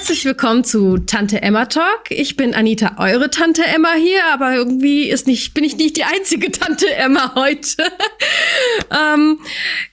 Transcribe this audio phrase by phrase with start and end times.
[0.00, 2.04] Herzlich willkommen zu Tante Emma Talk.
[2.08, 6.04] Ich bin Anita, eure Tante Emma hier, aber irgendwie ist nicht, bin ich nicht die
[6.04, 7.84] einzige Tante Emma heute.
[8.90, 9.38] ähm,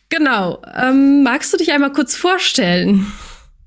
[0.08, 0.62] genau.
[0.74, 3.06] Ähm, magst du dich einmal kurz vorstellen?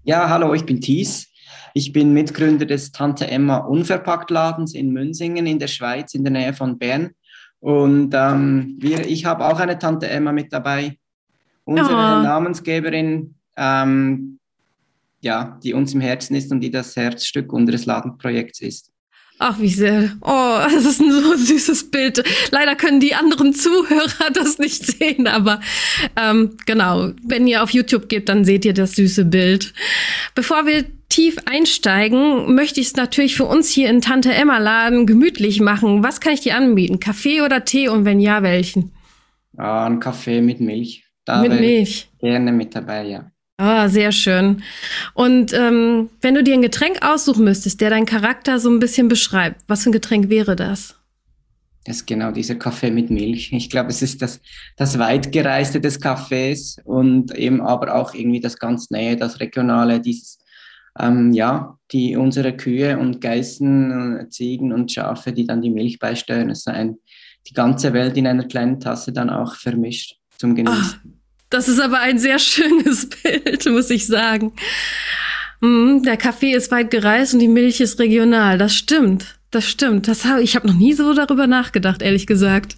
[0.04, 1.28] Ja, hallo, ich bin Thies.
[1.74, 6.54] Ich bin Mitgründer des Tante Emma Unverpackt-Ladens in Münsingen in der Schweiz, in der Nähe
[6.54, 7.10] von Bern.
[7.58, 10.96] Und ähm, wir, ich habe auch eine Tante Emma mit dabei,
[11.64, 12.22] unsere oh.
[12.22, 14.39] Namensgeberin, ähm,
[15.20, 18.90] ja, die uns im Herzen ist und die das Herzstück unseres Ladenprojekts ist.
[19.42, 20.12] Ach, wie sehr.
[20.20, 22.22] Oh, das ist ein so süßes Bild.
[22.50, 25.60] Leider können die anderen Zuhörer das nicht sehen, aber
[26.16, 29.72] ähm, genau, wenn ihr auf YouTube geht, dann seht ihr das süße Bild.
[30.34, 35.06] Bevor wir tief einsteigen, möchte ich es natürlich für uns hier in Tante Emma Laden
[35.06, 36.04] gemütlich machen.
[36.04, 37.00] Was kann ich dir anbieten?
[37.00, 38.92] Kaffee oder Tee und wenn ja, welchen?
[39.56, 41.04] Ja, ein Kaffee mit Milch.
[41.24, 42.10] Da mit Milch.
[42.20, 43.30] Gerne mit dabei, ja.
[43.60, 44.62] Ah, sehr schön.
[45.12, 49.08] Und ähm, wenn du dir ein Getränk aussuchen müsstest, der deinen Charakter so ein bisschen
[49.08, 50.96] beschreibt, was für ein Getränk wäre das?
[51.84, 53.52] Das ist genau dieser Kaffee mit Milch.
[53.52, 54.40] Ich glaube, es ist das,
[54.78, 60.38] das weitgereiste des Kaffees und eben aber auch irgendwie das ganz Nähe, das Regionale, dieses,
[60.98, 65.98] ähm, ja, die unsere Kühe und Geißen, äh, Ziegen und Schafe, die dann die Milch
[65.98, 66.48] beisteuern.
[66.48, 66.96] Es ist ein,
[67.46, 71.00] die ganze Welt in einer kleinen Tasse dann auch vermischt zum Genießen.
[71.04, 71.19] Ah.
[71.50, 74.52] Das ist aber ein sehr schönes Bild, muss ich sagen.
[75.60, 78.56] Mm, der Kaffee ist weit gereist und die Milch ist regional.
[78.56, 79.36] Das stimmt.
[79.50, 80.08] Das stimmt.
[80.08, 82.76] Das hab, ich habe noch nie so darüber nachgedacht, ehrlich gesagt.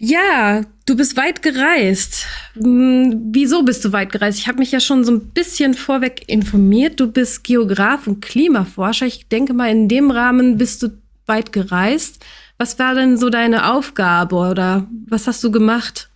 [0.00, 2.26] Ja, du bist weit gereist.
[2.54, 4.38] Mm, wieso bist du weit gereist?
[4.38, 7.00] Ich habe mich ja schon so ein bisschen vorweg informiert.
[7.00, 9.06] Du bist Geograf und Klimaforscher.
[9.06, 10.90] Ich denke mal, in dem Rahmen bist du
[11.26, 12.24] weit gereist.
[12.58, 16.07] Was war denn so deine Aufgabe oder was hast du gemacht?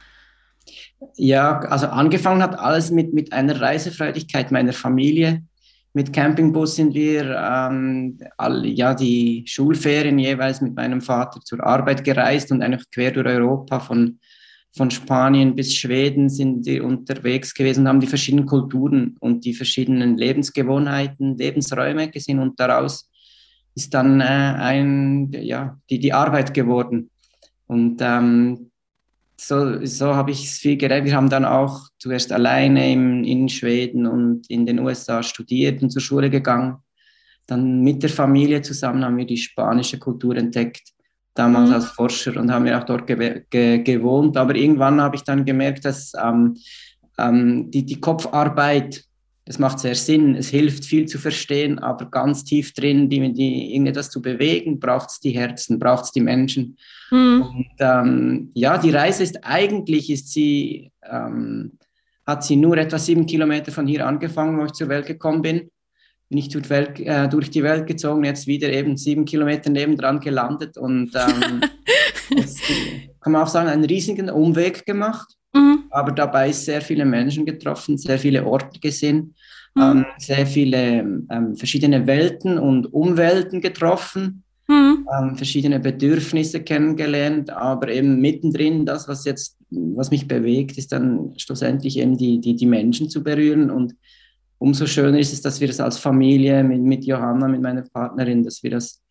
[1.16, 5.42] Ja, also angefangen hat alles mit, mit einer Reisefreudigkeit meiner Familie.
[5.94, 12.02] Mit Campingbus sind wir ähm, all, ja, die Schulferien jeweils mit meinem Vater zur Arbeit
[12.02, 14.18] gereist und eigentlich quer durch Europa von,
[14.74, 20.16] von Spanien bis Schweden sind wir unterwegs gewesen, haben die verschiedenen Kulturen und die verschiedenen
[20.16, 23.10] Lebensgewohnheiten, Lebensräume gesehen und daraus
[23.74, 27.10] ist dann äh, ein, ja, die, die Arbeit geworden.
[27.66, 28.71] Und ähm,
[29.46, 31.06] so, so habe ich es viel geredet.
[31.06, 35.90] Wir haben dann auch zuerst alleine im, in Schweden und in den USA studiert und
[35.90, 36.76] zur Schule gegangen.
[37.46, 40.90] Dann mit der Familie zusammen haben wir die spanische Kultur entdeckt,
[41.34, 41.74] damals mhm.
[41.74, 44.36] als Forscher und haben wir auch dort ge ge gewohnt.
[44.36, 46.56] Aber irgendwann habe ich dann gemerkt, dass ähm,
[47.18, 49.04] ähm, die, die Kopfarbeit
[49.44, 50.36] das macht sehr Sinn.
[50.36, 55.10] Es hilft viel zu verstehen, aber ganz tief drin, die, die irgendetwas zu bewegen, braucht
[55.10, 56.76] es die Herzen, braucht es die Menschen.
[57.12, 57.42] Mhm.
[57.42, 61.72] Und ähm, ja, die Reise ist eigentlich, ist sie, ähm,
[62.26, 65.70] hat sie nur etwa sieben Kilometer von hier angefangen, wo ich zur Welt gekommen bin.
[66.30, 70.20] Bin ich durch, Welt, äh, durch die Welt gezogen, jetzt wieder eben sieben Kilometer nebendran
[70.20, 71.60] gelandet und ähm,
[72.36, 72.56] das,
[73.20, 75.36] kann man auch sagen, einen riesigen Umweg gemacht.
[75.52, 75.84] Mhm.
[75.90, 79.34] Aber dabei sehr viele Menschen getroffen, sehr viele Orte gesehen,
[79.74, 79.82] mhm.
[79.82, 81.00] ähm, sehr viele
[81.30, 85.08] ähm, verschiedene Welten und Umwelten getroffen, mhm.
[85.16, 91.34] ähm, verschiedene Bedürfnisse kennengelernt, aber eben mittendrin das, was jetzt, was mich bewegt, ist dann
[91.36, 93.94] schlussendlich eben die, die, die Menschen zu berühren und
[94.58, 98.44] umso schöner ist es, dass wir das als Familie mit, mit Johanna, mit meiner Partnerin,
[98.44, 99.02] dass wir das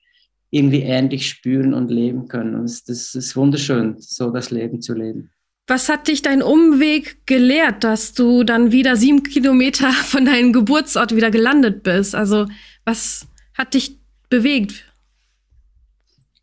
[0.49, 2.55] irgendwie ähnlich spüren und leben können.
[2.55, 5.31] Und das, das ist wunderschön, so das Leben zu leben.
[5.67, 11.15] Was hat dich dein Umweg gelehrt, dass du dann wieder sieben Kilometer von deinem Geburtsort
[11.15, 12.15] wieder gelandet bist?
[12.15, 12.47] Also
[12.85, 13.97] was hat dich
[14.29, 14.90] bewegt?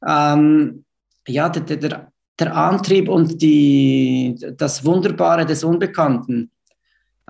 [0.07, 0.85] Ähm,
[1.27, 6.51] ja, der, der, der, Antrieb und die, das Wunderbare des Unbekannten.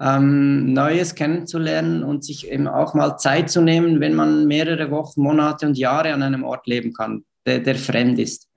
[0.01, 5.23] Ähm, Neues kennenzulernen und sich eben auch mal Zeit zu nehmen, wenn man mehrere Wochen,
[5.23, 8.49] Monate und Jahre an einem Ort leben kann, der, der fremd ist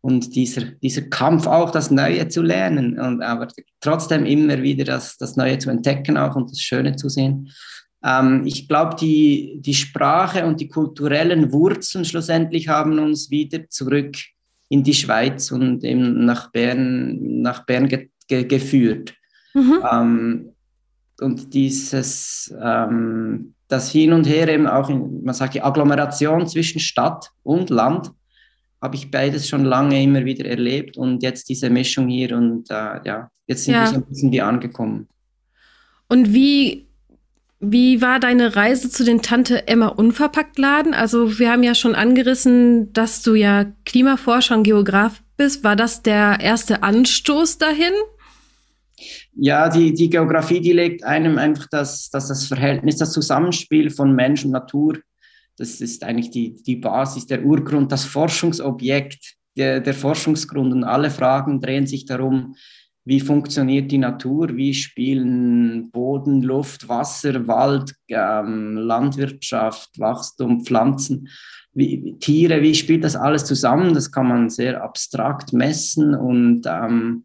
[0.00, 3.48] und dieser, dieser Kampf auch das Neue zu lernen, und, aber
[3.80, 7.50] trotzdem immer wieder das, das Neue zu entdecken auch und das Schöne zu sehen.
[8.04, 14.16] Ähm, ich glaube, die, die Sprache und die kulturellen Wurzeln schlussendlich haben uns wieder zurück
[14.68, 19.14] in die Schweiz und eben nach Bern, nach Bern ge ge geführt.
[19.54, 19.82] Mhm.
[19.90, 20.52] Ähm,
[21.20, 26.80] und dieses, ähm, das Hin und Her eben auch, in, man sagt die Agglomeration zwischen
[26.80, 28.12] Stadt und Land,
[28.80, 33.00] habe ich beides schon lange immer wieder erlebt und jetzt diese Mischung hier und äh,
[33.04, 33.82] ja, jetzt sind ja.
[33.82, 35.08] wir so ein bisschen wie angekommen.
[36.08, 36.87] Und wie,
[37.60, 40.94] wie war deine Reise zu den Tante Emma Unverpackt Laden?
[40.94, 45.64] Also wir haben ja schon angerissen, dass du ja Klimaforscher und Geograf bist.
[45.64, 47.92] War das der erste Anstoß dahin?
[49.40, 54.14] ja, die, die Geografie, die legt einem einfach das, das, das Verhältnis, das Zusammenspiel von
[54.14, 54.98] Mensch und Natur,
[55.56, 61.10] das ist eigentlich die, die Basis, der Urgrund, das Forschungsobjekt, der, der Forschungsgrund und alle
[61.10, 62.56] Fragen drehen sich darum,
[63.08, 71.26] wie funktioniert die Natur, wie spielen Boden, Luft, Wasser, Wald, ähm, Landwirtschaft, Wachstum, Pflanzen,
[71.72, 73.94] wie, Tiere, wie spielt das alles zusammen?
[73.94, 77.24] Das kann man sehr abstrakt messen und, ähm,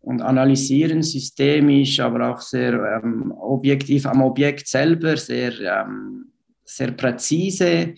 [0.00, 2.72] und analysieren, systemisch, aber auch sehr
[3.04, 6.32] ähm, objektiv am Objekt selber, sehr, ähm,
[6.64, 7.94] sehr präzise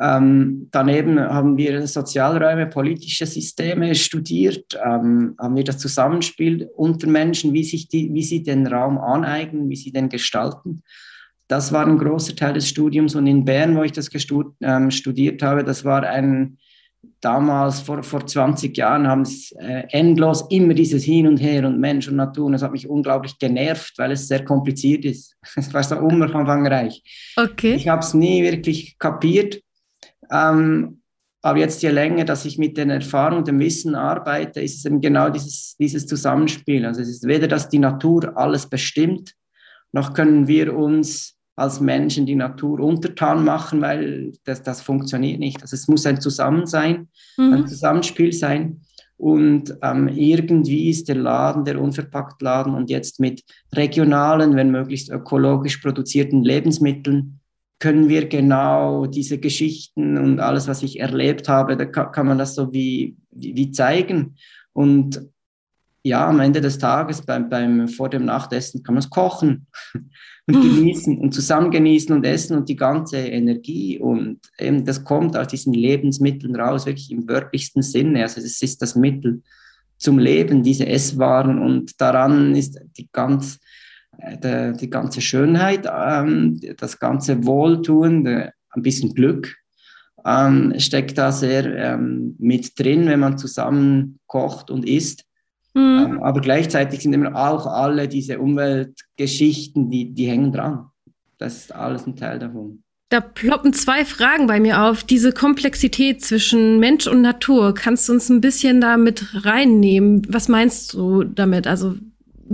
[0.00, 7.52] ähm, daneben haben wir Sozialräume, politische Systeme studiert, ähm, haben wir das Zusammenspiel unter Menschen,
[7.52, 10.82] wie, sich die, wie sie den Raum aneignen, wie sie den gestalten.
[11.46, 13.14] Das war ein großer Teil des Studiums.
[13.14, 16.56] Und in Bern, wo ich das gestud, ähm, studiert habe, das war ein,
[17.20, 21.78] damals vor, vor 20 Jahren, haben es äh, endlos immer dieses Hin und Her und
[21.78, 22.46] Mensch und Natur.
[22.46, 25.36] Und das hat mich unglaublich genervt, weil es sehr kompliziert ist.
[25.56, 27.02] Es war so umfangreich.
[27.36, 27.74] Okay.
[27.74, 29.60] Ich habe es nie wirklich kapiert.
[30.32, 31.02] Ähm,
[31.42, 35.00] aber jetzt je länger, dass ich mit den Erfahrungen, dem Wissen arbeite, ist es eben
[35.00, 36.86] genau dieses, dieses Zusammenspiel.
[36.86, 39.34] Also es ist weder, dass die Natur alles bestimmt,
[39.90, 45.60] noch können wir uns als Menschen die Natur untertan machen, weil das, das funktioniert nicht.
[45.60, 47.52] Also es muss ein Zusammensein, mhm.
[47.52, 48.80] ein Zusammenspiel sein.
[49.18, 53.44] Und ähm, irgendwie ist der Laden, der unverpackt Laden und jetzt mit
[53.74, 57.40] regionalen, wenn möglichst ökologisch produzierten Lebensmitteln
[57.82, 62.38] können wir genau diese Geschichten und alles, was ich erlebt habe, da kann, kann man
[62.38, 64.36] das so wie, wie, wie, zeigen.
[64.72, 65.20] Und
[66.04, 69.66] ja, am Ende des Tages beim, beim, vor dem Nachtessen kann man es kochen
[70.46, 75.36] und genießen und zusammen genießen und essen und die ganze Energie und eben das kommt
[75.36, 78.22] aus diesen Lebensmitteln raus, wirklich im wörtlichsten Sinne.
[78.22, 79.42] Also es ist das Mittel
[79.98, 83.58] zum Leben, diese Esswaren und daran ist die ganz
[84.42, 89.54] der, die ganze Schönheit, ähm, das ganze Wohltun, der, ein bisschen Glück
[90.24, 95.24] ähm, steckt da sehr ähm, mit drin, wenn man zusammen kocht und isst.
[95.74, 95.80] Mhm.
[96.04, 100.86] Ähm, aber gleichzeitig sind immer auch alle diese Umweltgeschichten, die, die hängen dran.
[101.38, 102.82] Das ist alles ein Teil davon.
[103.08, 105.04] Da ploppen zwei Fragen bei mir auf.
[105.04, 110.22] Diese Komplexität zwischen Mensch und Natur, kannst du uns ein bisschen da mit reinnehmen?
[110.30, 111.66] Was meinst du damit?
[111.66, 111.96] Also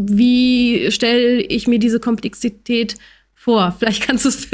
[0.07, 2.97] wie stelle ich mir diese Komplexität
[3.35, 3.73] vor?
[3.79, 4.49] Vielleicht kannst du es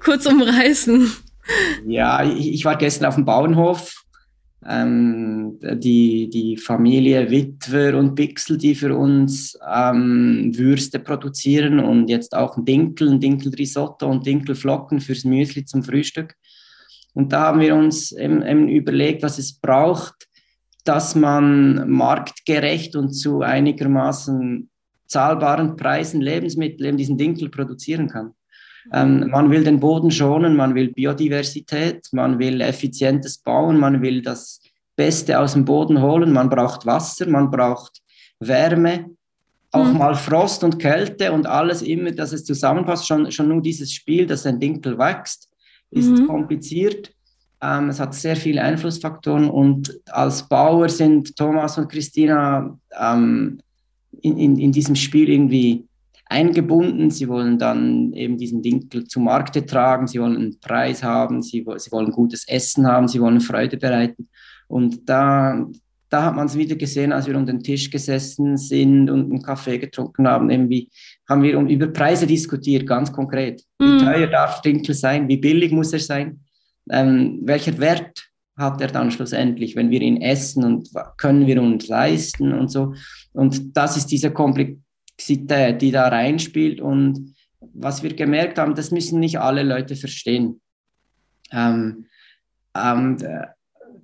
[0.00, 1.10] kurz umreißen.
[1.86, 4.04] Ja, ich, ich, war gestern auf dem Bauernhof.
[4.64, 12.32] Ähm, die, die Familie Witwer und Bixel, die für uns ähm, Würste produzieren und jetzt
[12.32, 16.36] auch ein Dinkel, ein Dinkelrisotto und Dinkelflocken fürs Müsli zum Frühstück.
[17.12, 20.28] Und da haben wir uns eben, eben überlegt, was es braucht,
[20.84, 24.70] dass man marktgerecht und zu einigermaßen
[25.12, 28.32] zahlbaren Preisen Lebensmittel, eben diesen Dinkel produzieren kann.
[28.92, 34.22] Ähm, man will den Boden schonen, man will Biodiversität, man will effizientes Bauen, man will
[34.22, 34.60] das
[34.96, 38.02] Beste aus dem Boden holen, man braucht Wasser, man braucht
[38.40, 39.10] Wärme,
[39.70, 39.98] auch mhm.
[39.98, 43.06] mal Frost und Kälte und alles immer, dass es zusammenpasst.
[43.06, 45.48] Schon, schon nur dieses Spiel, dass ein Dinkel wächst,
[45.90, 46.26] ist mhm.
[46.26, 47.12] kompliziert.
[47.62, 53.60] Ähm, es hat sehr viele Einflussfaktoren und als Bauer sind Thomas und Christina ähm,
[54.20, 55.86] in, in, in diesem Spiel irgendwie
[56.32, 57.10] eingebunden.
[57.10, 61.64] Sie wollen dann eben diesen Dinkel zu Markte tragen, sie wollen einen Preis haben, sie,
[61.76, 64.28] sie wollen gutes Essen haben, sie wollen Freude bereiten.
[64.68, 65.66] Und da,
[66.08, 69.42] da hat man es wieder gesehen, als wir um den Tisch gesessen sind und einen
[69.42, 70.88] Kaffee getrunken haben, irgendwie
[71.28, 73.62] haben wir um, über Preise diskutiert, ganz konkret.
[73.78, 73.98] Wie mhm.
[73.98, 75.28] teuer darf Dinkel sein?
[75.28, 76.40] Wie billig muss er sein?
[76.90, 81.88] Ähm, welcher Wert hat er dann schlussendlich, wenn wir ihn essen und können wir uns
[81.88, 82.94] leisten und so.
[83.32, 86.80] Und das ist diese Komplexität, die da reinspielt.
[86.80, 90.60] Und was wir gemerkt haben, das müssen nicht alle Leute verstehen.
[91.50, 92.06] Ähm,
[92.76, 93.16] ähm,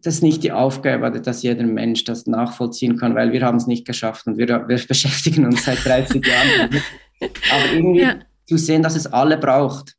[0.02, 3.66] das ist nicht die Aufgabe, dass jeder Mensch das nachvollziehen kann, weil wir haben es
[3.66, 6.82] nicht geschafft und wir, wir beschäftigen uns seit 30 Jahren.
[7.20, 8.18] Aber irgendwie ja.
[8.46, 9.96] zu sehen, dass es alle braucht,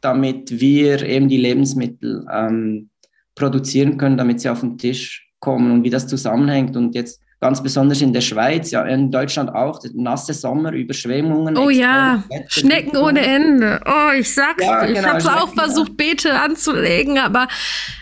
[0.00, 2.90] damit wir eben die Lebensmittel ähm,
[3.34, 6.76] produzieren können, damit sie auf den Tisch kommen und wie das zusammenhängt.
[6.76, 11.56] Und jetzt ganz besonders in der Schweiz, ja, in Deutschland auch, nasse Sommer, Überschwemmungen.
[11.56, 13.80] Oh ja, Schnecken ohne Ende.
[13.86, 14.84] Oh, ich sag's ja.
[14.84, 17.46] Genau, ich habe auch versucht, Beete anzulegen, aber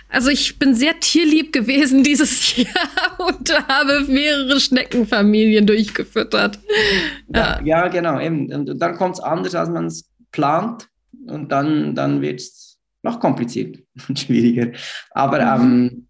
[0.08, 6.58] also ich bin sehr tierlieb gewesen dieses Jahr und habe mehrere Schneckenfamilien durchgefüttert.
[7.28, 8.18] Ja, ja genau.
[8.20, 8.50] Eben.
[8.50, 10.88] Und dann kommt es anders, als man es plant.
[11.26, 14.72] Und dann, dann wird es noch kompliziert und schwieriger.
[15.10, 15.62] Aber mhm.
[15.62, 16.03] ähm,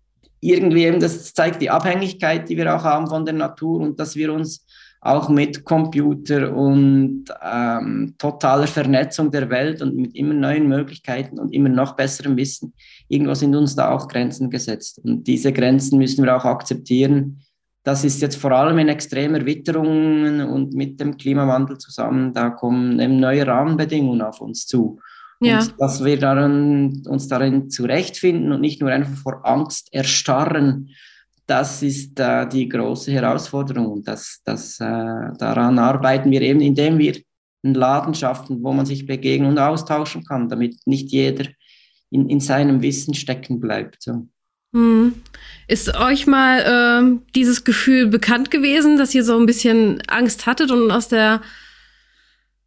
[0.44, 4.14] irgendwie eben, das zeigt die Abhängigkeit, die wir auch haben von der Natur und dass
[4.14, 4.66] wir uns
[5.00, 11.52] auch mit Computer und ähm, totaler Vernetzung der Welt und mit immer neuen Möglichkeiten und
[11.52, 12.72] immer noch besserem Wissen,
[13.08, 15.00] irgendwo sind uns da auch Grenzen gesetzt.
[15.04, 17.40] Und diese Grenzen müssen wir auch akzeptieren.
[17.82, 22.96] Das ist jetzt vor allem in extremer Witterung und mit dem Klimawandel zusammen, da kommen
[23.20, 24.98] neue Rahmenbedingungen auf uns zu.
[25.40, 25.60] Ja.
[25.60, 30.90] Und dass wir darin, uns darin zurechtfinden und nicht nur einfach vor Angst erstarren,
[31.46, 34.02] das ist äh, die große Herausforderung.
[34.02, 34.84] Das, das, äh,
[35.38, 37.16] daran arbeiten wir eben, indem wir
[37.62, 41.46] einen Laden schaffen, wo man sich begegnen und austauschen kann, damit nicht jeder
[42.10, 44.02] in, in seinem Wissen stecken bleibt.
[44.02, 44.28] So.
[44.72, 45.14] Hm.
[45.68, 50.70] Ist euch mal äh, dieses Gefühl bekannt gewesen, dass ihr so ein bisschen Angst hattet
[50.70, 51.42] und aus der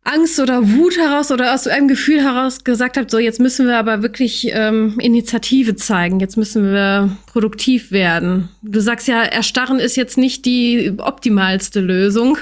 [0.07, 3.77] Angst oder Wut heraus oder aus einem Gefühl heraus gesagt habt, so jetzt müssen wir
[3.77, 8.47] aber wirklich ähm, Initiative zeigen, jetzt müssen wir produktiv werden.
[8.61, 12.37] Du sagst ja, Erstarren ist jetzt nicht die optimalste Lösung.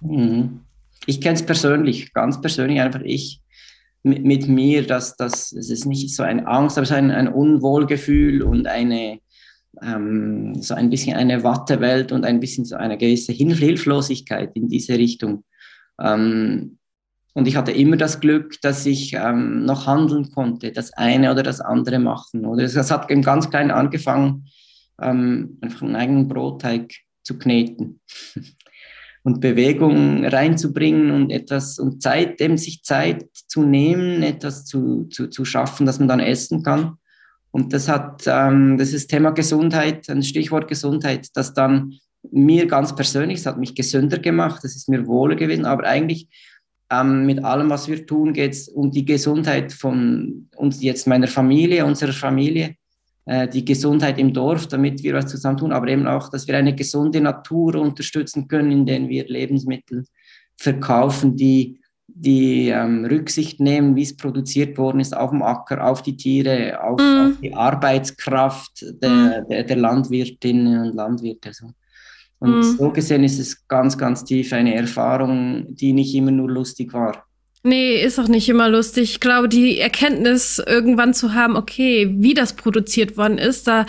[0.00, 0.60] Mhm.
[1.06, 3.40] Ich kenne es persönlich, ganz persönlich einfach ich
[4.02, 7.28] mit, mit mir, dass das es ist nicht so eine Angst, aber so ein, ein
[7.28, 9.20] Unwohlgefühl und eine
[9.82, 14.98] ähm, so ein bisschen eine Wattewelt und ein bisschen so eine gewisse Hilflosigkeit in diese
[14.98, 15.44] Richtung.
[16.00, 16.78] Ähm,
[17.36, 21.42] und ich hatte immer das Glück, dass ich ähm, noch handeln konnte, das eine oder
[21.42, 22.46] das andere machen.
[22.46, 24.46] Oder es hat im ganz klein angefangen,
[25.02, 28.00] ähm, einfach einen eigenen Brotteig zu kneten
[29.22, 35.28] und Bewegung reinzubringen und etwas und Zeit, dem sich Zeit zu nehmen, etwas zu, zu,
[35.28, 36.96] zu schaffen, dass man dann essen kann.
[37.50, 41.98] Und das hat, ähm, das ist Thema Gesundheit, ein Stichwort Gesundheit, das dann
[42.30, 46.28] mir ganz persönlich, es hat mich gesünder gemacht, das ist mir wohler gewesen, aber eigentlich
[46.90, 51.28] ähm, mit allem, was wir tun, geht es um die Gesundheit von uns, jetzt meiner
[51.28, 52.76] Familie, unserer Familie,
[53.24, 56.56] äh, die Gesundheit im Dorf, damit wir was zusammen tun, aber eben auch, dass wir
[56.56, 60.04] eine gesunde Natur unterstützen können, indem wir Lebensmittel
[60.56, 66.02] verkaufen, die die ähm, Rücksicht nehmen, wie es produziert worden ist, auf dem Acker, auf
[66.02, 67.32] die Tiere, auf, mm.
[67.32, 69.48] auf die Arbeitskraft der, mm.
[69.50, 71.52] der, der, Landwirtinnen und Landwirte.
[71.52, 71.72] So.
[72.46, 72.76] Und mhm.
[72.76, 77.26] so gesehen ist es ganz, ganz tief eine Erfahrung, die nicht immer nur lustig war.
[77.62, 79.10] Nee, ist auch nicht immer lustig.
[79.10, 83.86] Ich glaube, die Erkenntnis irgendwann zu haben, okay, wie das produziert worden ist, da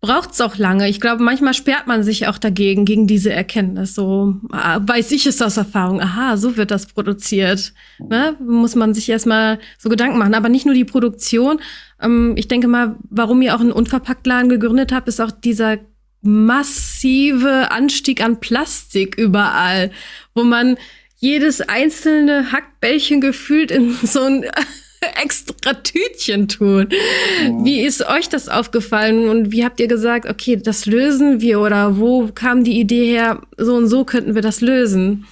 [0.00, 0.88] braucht es auch lange.
[0.88, 3.94] Ich glaube, manchmal sperrt man sich auch dagegen, gegen diese Erkenntnis.
[3.94, 7.74] So ah, weiß ich es aus Erfahrung, aha, so wird das produziert.
[7.98, 8.36] Ne?
[8.40, 10.34] Muss man sich erstmal so Gedanken machen.
[10.34, 11.60] Aber nicht nur die Produktion.
[12.00, 15.78] Ähm, ich denke mal, warum ihr auch einen Unverpacktladen gegründet habt, ist auch dieser
[16.26, 19.90] massive Anstieg an Plastik überall,
[20.34, 20.76] wo man
[21.18, 24.44] jedes einzelne Hackbällchen gefühlt in so ein
[25.22, 26.88] extra Tütchen tun.
[26.90, 27.64] Ja.
[27.64, 31.98] Wie ist euch das aufgefallen und wie habt ihr gesagt, okay, das lösen wir oder
[31.98, 35.26] wo kam die Idee her, so und so könnten wir das lösen?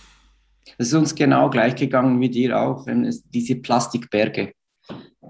[0.79, 2.87] Es ist uns genau gleich gegangen wie dir auch,
[3.33, 4.53] diese Plastikberge.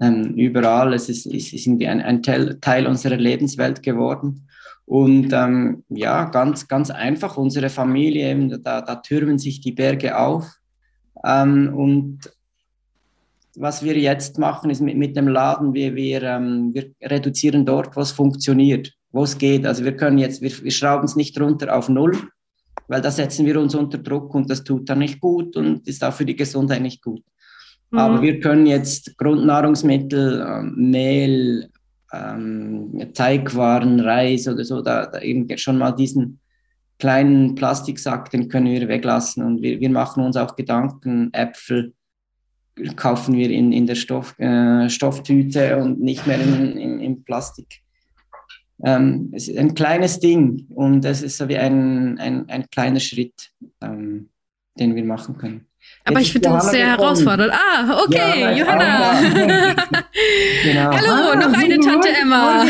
[0.01, 4.47] Ähm, überall, es ist, es ist irgendwie ein, ein Teil, Teil unserer Lebenswelt geworden.
[4.85, 10.47] Und ähm, ja, ganz, ganz einfach, unsere Familie, da, da türmen sich die Berge auf.
[11.25, 12.19] Ähm, und
[13.55, 17.95] was wir jetzt machen, ist mit, mit dem Laden, wir, wir, ähm, wir reduzieren dort,
[17.95, 19.65] wo es funktioniert, wo es geht.
[19.65, 22.15] Also wir können jetzt, wir, wir schrauben es nicht runter auf Null,
[22.87, 26.03] weil da setzen wir uns unter Druck und das tut dann nicht gut und ist
[26.03, 27.23] auch für die Gesundheit nicht gut.
[27.91, 27.97] Mhm.
[27.97, 31.69] Aber wir können jetzt Grundnahrungsmittel, äh, Mehl,
[32.13, 36.39] ähm, Teigwaren, Reis oder so, da, da, eben schon mal diesen
[36.99, 41.93] kleinen Plastiksack, den können wir weglassen und wir, wir machen uns auch Gedanken, Äpfel
[42.95, 47.81] kaufen wir in, in der Stoff, äh, Stofftüte und nicht mehr in, in, in Plastik.
[48.83, 52.99] Ähm, es ist ein kleines Ding und es ist so wie ein, ein, ein kleiner
[52.99, 54.29] Schritt, ähm,
[54.77, 55.67] den wir machen können.
[56.07, 57.51] Aber ich finde das sehr herausfordernd.
[57.51, 59.19] Ah, okay, ja, Johanna.
[60.63, 60.91] genau.
[60.91, 62.63] Hallo, Hallo, noch eine Tante Emma.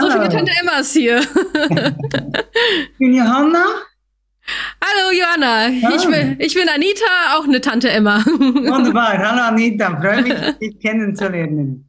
[0.00, 1.20] So viele Tante Emmas hier.
[1.20, 3.64] ich bin Johanna.
[4.84, 8.24] Hallo Johanna, ich bin, ich bin Anita, auch eine Tante Emma.
[8.26, 11.88] Wunderbar, hallo Anita, freue mich, dich kennenzulernen.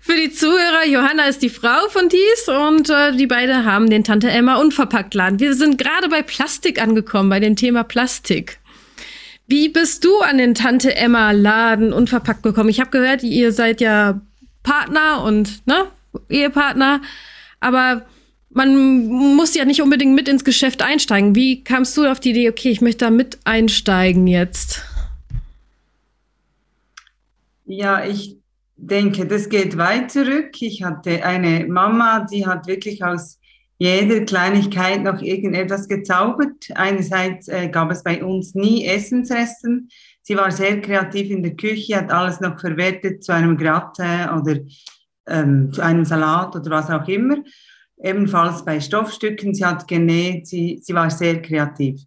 [0.00, 4.04] Für die Zuhörer, Johanna ist die Frau von Dies und äh, die beiden haben den
[4.04, 5.40] Tante Emma unverpackt Laden.
[5.40, 8.60] Wir sind gerade bei Plastik angekommen, bei dem Thema Plastik.
[9.46, 12.68] Wie bist du an den Tante Emma Laden unverpackt gekommen?
[12.68, 14.20] Ich habe gehört, ihr seid ja
[14.62, 15.86] Partner und ne,
[16.28, 17.00] Ehepartner,
[17.60, 18.04] aber
[18.50, 21.34] man muss ja nicht unbedingt mit ins Geschäft einsteigen.
[21.34, 24.82] Wie kamst du auf die Idee, okay, ich möchte da mit einsteigen jetzt?
[27.66, 28.38] Ja, ich
[28.76, 30.60] denke, das geht weit zurück.
[30.60, 33.38] Ich hatte eine Mama, die hat wirklich aus
[33.78, 36.68] jeder Kleinigkeit noch irgendetwas gezaubert.
[36.74, 39.88] Einerseits äh, gab es bei uns nie Essensresten.
[40.22, 44.56] Sie war sehr kreativ in der Küche, hat alles noch verwertet zu einem Gratin oder
[45.26, 47.36] ähm, zu einem Salat oder was auch immer.
[48.02, 52.02] Ebenfalls bei Stoffstücken, sie hat genäht, sie, sie war sehr kreativ.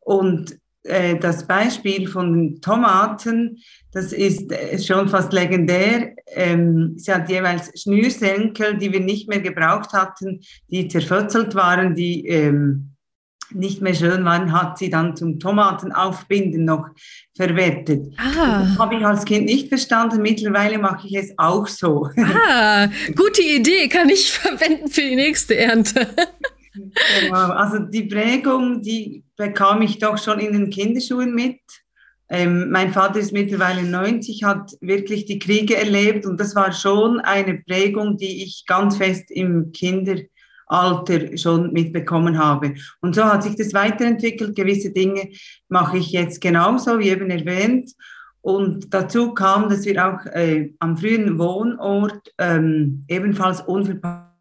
[0.00, 3.58] Und äh, das Beispiel von den Tomaten,
[3.92, 6.14] das ist äh, schon fast legendär.
[6.26, 12.26] Ähm, sie hat jeweils Schnürsenkel, die wir nicht mehr gebraucht hatten, die zerfötzelt waren, die
[12.26, 12.94] ähm,
[13.50, 16.86] nicht mehr schön waren, hat sie dann zum Tomatenaufbinden noch
[17.36, 18.12] verwertet.
[18.16, 18.64] Ah.
[18.64, 20.22] Das habe ich als Kind nicht verstanden.
[20.22, 22.08] Mittlerweile mache ich es auch so.
[22.46, 26.08] Ah, gute Idee, kann ich verwenden für die nächste Ernte.
[26.74, 31.60] Genau, also die Prägung, die bekam ich doch schon in den Kinderschuhen mit.
[32.28, 37.20] Ähm, mein Vater ist mittlerweile 90, hat wirklich die Kriege erlebt und das war schon
[37.20, 42.74] eine Prägung, die ich ganz fest im Kinderalter schon mitbekommen habe.
[43.00, 44.56] Und so hat sich das weiterentwickelt.
[44.56, 45.28] Gewisse Dinge
[45.68, 47.92] mache ich jetzt genauso, wie eben erwähnt.
[48.40, 54.33] Und dazu kam, dass wir auch äh, am frühen Wohnort ähm, ebenfalls unverpackt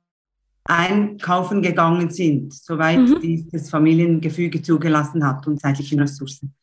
[0.65, 3.19] einkaufen gegangen sind, soweit mhm.
[3.21, 6.53] dies das Familiengefüge zugelassen hat und zeitlichen Ressourcen.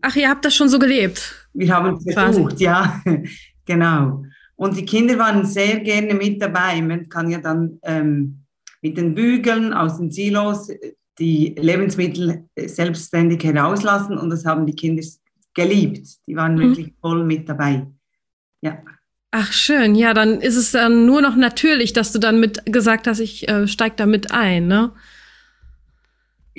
[0.00, 1.48] Ach, ihr habt das schon so gelebt?
[1.52, 3.02] Wir haben es versucht, ja,
[3.64, 4.22] genau.
[4.54, 6.80] Und die Kinder waren sehr gerne mit dabei.
[6.82, 8.44] Man kann ja dann ähm,
[8.82, 10.70] mit den Bügeln aus den Silos
[11.18, 15.02] die Lebensmittel selbstständig herauslassen und das haben die Kinder
[15.54, 16.08] geliebt.
[16.26, 16.60] Die waren mhm.
[16.60, 17.86] wirklich voll mit dabei.
[18.60, 18.78] Ja.
[19.30, 23.06] Ach schön, ja, dann ist es dann nur noch natürlich, dass du dann mit gesagt
[23.06, 24.92] hast, ich äh, steig da mit ein, ne?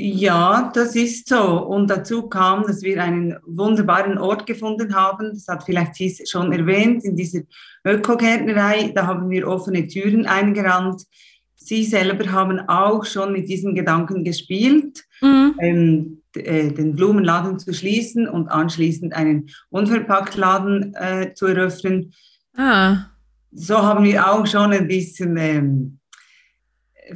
[0.02, 1.62] Ja, das ist so.
[1.66, 5.32] Und dazu kam, dass wir einen wunderbaren Ort gefunden haben.
[5.34, 7.42] Das hat vielleicht sie schon erwähnt, in dieser
[7.84, 8.94] Ökogärtnerei.
[8.96, 11.04] Da haben wir offene Türen eingerannt.
[11.58, 15.56] Sie selber haben auch schon mit diesem Gedanken gespielt, mhm.
[15.60, 22.14] ähm, äh, den Blumenladen zu schließen und anschließend einen Unverpacktladen äh, zu eröffnen.
[22.60, 23.06] Ah.
[23.54, 26.00] So haben wir auch schon ein bisschen ähm,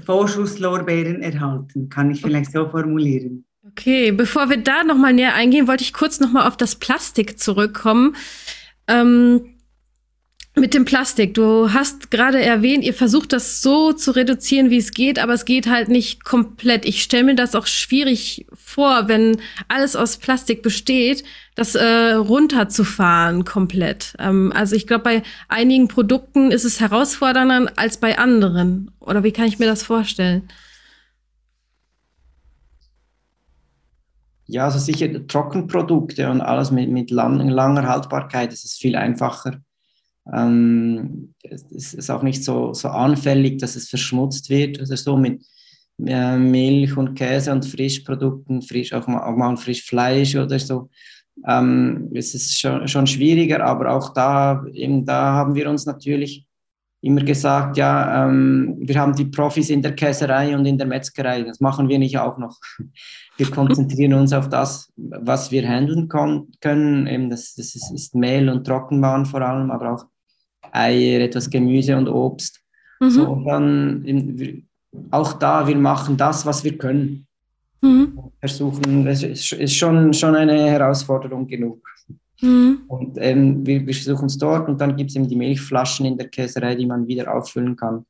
[0.05, 3.43] Vorschusslorbeeren erhalten, kann ich vielleicht so formulieren.
[3.67, 8.15] Okay, bevor wir da nochmal näher eingehen, wollte ich kurz nochmal auf das Plastik zurückkommen.
[8.87, 9.52] Ähm,
[10.55, 11.33] mit dem Plastik.
[11.33, 15.45] Du hast gerade erwähnt, ihr versucht das so zu reduzieren, wie es geht, aber es
[15.45, 16.85] geht halt nicht komplett.
[16.85, 19.37] Ich stelle mir das auch schwierig vor, wenn
[19.67, 21.23] alles aus Plastik besteht,
[21.55, 24.15] das äh, runterzufahren komplett.
[24.19, 28.91] Ähm, also ich glaube, bei einigen Produkten ist es herausfordernder als bei anderen.
[28.99, 30.47] Oder wie kann ich mir das vorstellen?
[34.45, 39.61] Ja, also sicher Trockenprodukte und alles mit, mit lang, langer Haltbarkeit ist es viel einfacher
[40.31, 44.79] ähm, es ist auch nicht so, so anfällig, dass es verschmutzt wird.
[44.79, 45.43] Also so mit
[46.05, 50.89] äh, Milch und Käse und Frischprodukten, frisch, auch, mal, auch mal frisch Fleisch oder so.
[51.47, 56.45] Ähm, es ist schon, schon schwieriger, aber auch da, eben da haben wir uns natürlich
[57.01, 61.43] immer gesagt, ja, ähm, wir haben die Profis in der Käserei und in der Metzgerei,
[61.43, 62.57] das machen wir nicht auch noch.
[63.35, 67.07] Wir konzentrieren uns auf das, was wir handeln können.
[67.07, 70.05] Eben das, das ist, ist Mehl und Trockenwaren vor allem, aber auch
[70.73, 72.61] Eier, etwas Gemüse und Obst.
[72.99, 73.09] Mhm.
[73.09, 74.65] So, dann
[75.11, 77.27] auch da, wir machen das, was wir können.
[77.81, 78.17] Mhm.
[78.39, 81.81] Versuchen, es ist schon, schon eine Herausforderung genug.
[82.41, 82.83] Mhm.
[82.87, 86.17] Und ähm, wir, wir versuchen es dort und dann gibt es eben die Milchflaschen in
[86.17, 88.05] der Käserei, die man wieder auffüllen kann.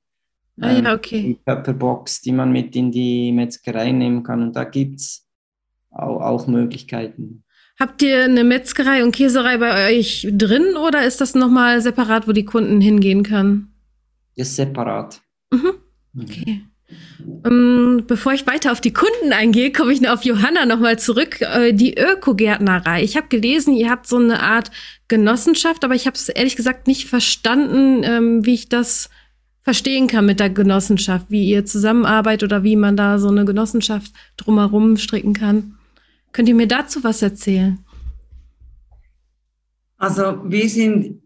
[0.60, 1.21] Ah, ja, ähm, okay.
[1.21, 4.41] Die Pepperbox, die man mit in die Metzgerei nehmen kann.
[4.43, 5.28] Und da gibt es
[5.91, 7.43] auch, auch Möglichkeiten.
[7.79, 12.31] Habt ihr eine Metzgerei und Käserei bei euch drin oder ist das nochmal separat, wo
[12.31, 13.73] die Kunden hingehen können?
[14.36, 15.21] Ist separat.
[15.51, 15.73] Mhm.
[16.21, 16.62] Okay.
[17.43, 21.41] Um, ähm, bevor ich weiter auf die Kunden eingehe, komme ich auf Johanna nochmal zurück.
[21.41, 23.03] Äh, die Ökogärtnerei.
[23.03, 24.69] Ich habe gelesen, ihr habt so eine Art
[25.07, 29.09] Genossenschaft, aber ich habe es ehrlich gesagt nicht verstanden, ähm, wie ich das
[29.62, 34.12] verstehen kann mit der Genossenschaft, wie ihr zusammenarbeitet oder wie man da so eine Genossenschaft
[34.38, 35.77] drumherum stricken kann.
[36.33, 37.79] Könnt ihr mir dazu was erzählen?
[39.97, 41.21] Also wir sind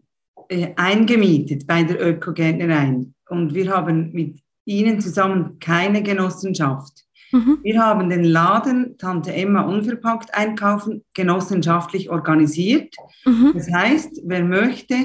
[0.50, 7.06] äh, eingemietet bei der Ökogärtnerei und wir haben mit ihnen zusammen keine Genossenschaft.
[7.32, 7.60] Mhm.
[7.64, 12.94] Wir haben den Laden Tante Emma unverpackt einkaufen genossenschaftlich organisiert.
[13.26, 13.54] Mhm.
[13.54, 14.96] Das heißt, wer möchte,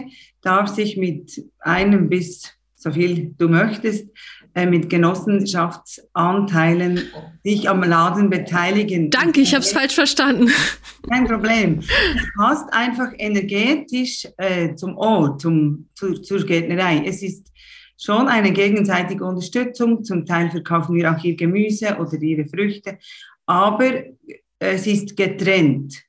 [0.43, 4.09] darf sich mit einem bis so viel du möchtest,
[4.55, 7.01] mit Genossenschaftsanteilen
[7.43, 9.11] sich am Laden beteiligen.
[9.11, 10.49] Danke, ich habe es falsch verstanden.
[11.09, 11.81] Kein Problem.
[11.81, 17.03] Es passt einfach energetisch äh, zum Ort, zum, zu, zur Gärtnerei.
[17.07, 17.51] Es ist
[17.99, 20.05] schon eine gegenseitige Unterstützung.
[20.05, 22.99] Zum Teil verkaufen wir auch ihr Gemüse oder ihre Früchte,
[23.47, 24.03] aber
[24.59, 26.03] es ist getrennt.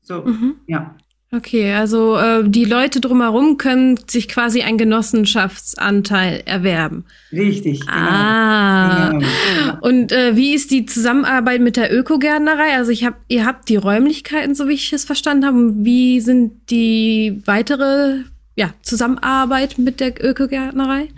[0.00, 0.60] So, mhm.
[0.66, 0.96] ja.
[1.34, 7.06] Okay, also äh, die Leute drumherum können sich quasi einen Genossenschaftsanteil erwerben.
[7.32, 7.80] Richtig.
[7.80, 7.92] Genau.
[7.92, 9.12] Ah.
[9.12, 9.78] Genau.
[9.80, 12.76] Und äh, wie ist die Zusammenarbeit mit der Ökogärtnerei?
[12.76, 15.74] Also ich habe, ihr habt die Räumlichkeiten, so wie ich es verstanden habe.
[15.76, 21.08] Wie sind die weitere ja, Zusammenarbeit mit der Ökogärtnerei?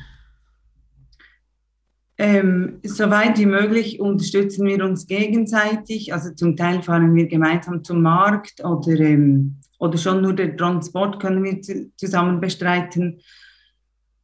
[2.19, 6.15] Ähm, soweit wie möglich unterstützen wir uns gegenseitig.
[6.15, 11.21] Also zum Teil fahren wir gemeinsam zum Markt oder, ähm, oder schon nur den Transport
[11.21, 11.61] können wir
[11.97, 13.21] zusammen bestreiten.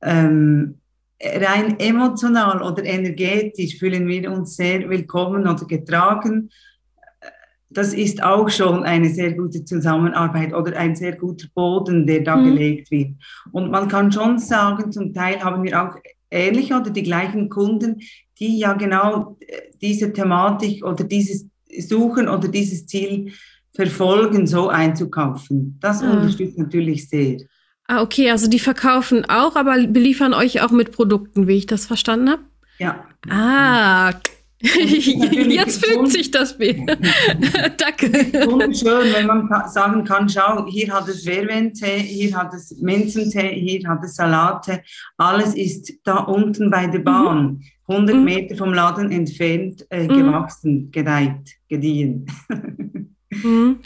[0.03, 0.81] Ähm,
[1.23, 6.51] rein emotional oder energetisch fühlen wir uns sehr willkommen oder getragen.
[7.69, 12.37] Das ist auch schon eine sehr gute Zusammenarbeit oder ein sehr guter Boden, der da
[12.37, 12.45] mhm.
[12.47, 13.13] gelegt wird.
[13.53, 15.95] Und man kann schon sagen, zum Teil haben wir auch
[16.31, 18.01] ähnliche oder die gleichen Kunden,
[18.39, 21.47] die ja genau äh, diese Thematik oder dieses
[21.79, 23.33] Suchen oder dieses Ziel
[23.75, 25.79] verfolgen, so einzukaufen.
[25.81, 26.11] Das ah.
[26.11, 27.39] unterstützt natürlich sehr.
[27.87, 31.87] Ah, okay, also die verkaufen auch, aber beliefern euch auch mit Produkten, wie ich das
[31.87, 32.43] verstanden habe?
[32.79, 33.05] Ja.
[33.29, 34.13] Ah,
[34.63, 36.87] Jetzt fügt sich das Bild.
[37.79, 38.13] Danke.
[38.47, 43.89] Wunderschön, wenn man sagen kann, schau, hier hat es Verwentee, hier hat es Minzentee, hier
[43.89, 44.83] hat es Salate.
[45.17, 48.25] Alles ist da unten bei der Bahn, 100 mhm.
[48.25, 50.09] Meter vom Laden entfernt, äh, mhm.
[50.09, 52.27] gewachsen, gedeiht, gediehen.
[53.31, 53.81] Mhm.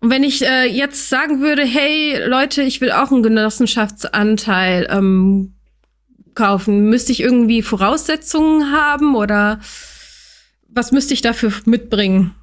[0.00, 5.54] Und wenn ich äh, jetzt sagen würde, hey Leute, ich will auch einen Genossenschaftsanteil ähm,
[6.34, 9.60] kaufen, müsste ich irgendwie Voraussetzungen haben oder
[10.68, 12.34] was müsste ich dafür mitbringen?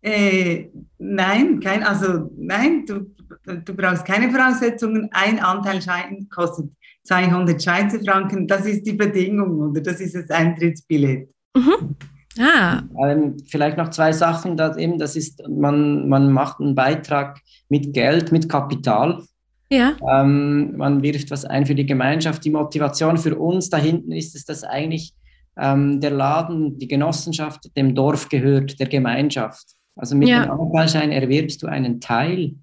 [0.00, 0.66] Äh,
[0.98, 5.08] nein, kein, also nein, du, du brauchst keine Voraussetzungen.
[5.12, 6.70] Ein Anteilschein kostet
[7.04, 8.46] 200 Schweizer Franken.
[8.46, 11.28] Das ist die Bedingung oder das ist das Eintrittsbillett.
[11.54, 11.96] Mhm.
[12.38, 12.82] Ah.
[13.04, 14.56] Ähm, vielleicht noch zwei Sachen.
[14.56, 19.22] Das, eben, das ist, man, man macht einen Beitrag mit Geld, mit Kapital.
[19.70, 19.96] Ja.
[20.08, 22.44] Ähm, man wirft was ein für die Gemeinschaft.
[22.44, 25.14] Die Motivation für uns da hinten ist es, dass eigentlich
[25.58, 29.64] ähm, der Laden, die Genossenschaft dem Dorf gehört, der Gemeinschaft.
[29.96, 30.44] Also mit ja.
[30.44, 32.54] dem Anteilschein erwirbst du einen Teil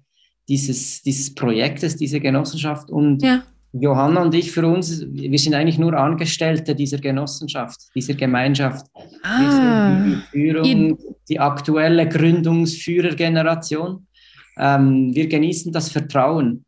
[0.48, 2.90] dieses, dieses Projektes, dieser Genossenschaft.
[2.90, 3.42] Und ja.
[3.72, 8.86] Johanna und ich für uns, wir sind eigentlich nur Angestellte dieser Genossenschaft, dieser Gemeinschaft.
[9.22, 10.02] Ah.
[10.04, 14.06] Die Führung, die aktuelle Gründungsführergeneration.
[14.58, 16.64] Ähm, wir genießen das Vertrauen.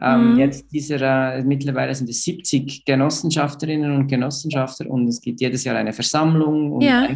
[0.00, 0.38] Ähm, mhm.
[0.38, 5.76] Jetzt dieser, äh, mittlerweile sind es 70 Genossenschafterinnen und Genossenschafter und es gibt jedes Jahr
[5.76, 7.08] eine Versammlung und ja.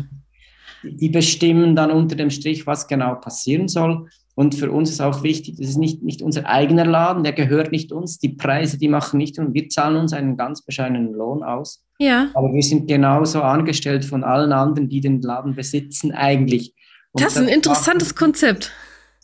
[0.83, 4.09] die bestimmen dann unter dem Strich, was genau passieren soll.
[4.35, 7.71] Und für uns ist auch wichtig, das ist nicht, nicht unser eigener Laden, der gehört
[7.71, 8.19] nicht uns.
[8.19, 11.85] Die Preise, die machen nicht und wir zahlen uns einen ganz bescheidenen Lohn aus.
[11.99, 12.29] Ja.
[12.35, 16.75] Aber wir sind genauso angestellt von allen anderen, die den Laden besitzen, eigentlich.
[17.13, 18.73] Und das ist ein interessantes machen, Konzept.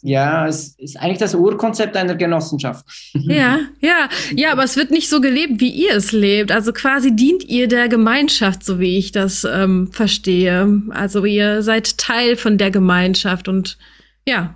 [0.02, 2.84] Ja, es ist eigentlich das Urkonzept einer Genossenschaft.
[3.14, 6.52] Ja, ja, ja, aber es wird nicht so gelebt, wie ihr es lebt.
[6.52, 10.82] Also quasi dient ihr der Gemeinschaft, so wie ich das ähm, verstehe.
[10.90, 13.76] Also ihr seid Teil von der Gemeinschaft und
[14.26, 14.54] ja,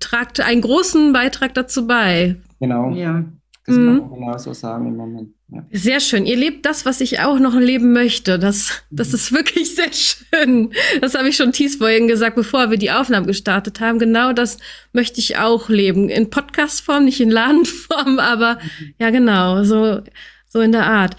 [0.00, 2.36] tragt einen großen Beitrag dazu bei.
[2.60, 2.90] Genau.
[2.90, 3.24] Ja.
[3.66, 5.30] Das kann man genau so sagen im Moment.
[5.48, 5.64] Ja.
[5.70, 6.26] Sehr schön.
[6.26, 8.38] Ihr lebt das, was ich auch noch leben möchte.
[8.38, 9.14] Das, das mhm.
[9.14, 10.72] ist wirklich sehr schön.
[11.00, 13.98] Das habe ich schon tief vorhin gesagt, bevor wir die Aufnahmen gestartet haben.
[13.98, 14.58] Genau das
[14.92, 16.10] möchte ich auch leben.
[16.10, 18.94] In Podcastform, nicht in Ladenform, aber mhm.
[18.98, 20.02] ja, genau, so,
[20.46, 21.16] so in der Art.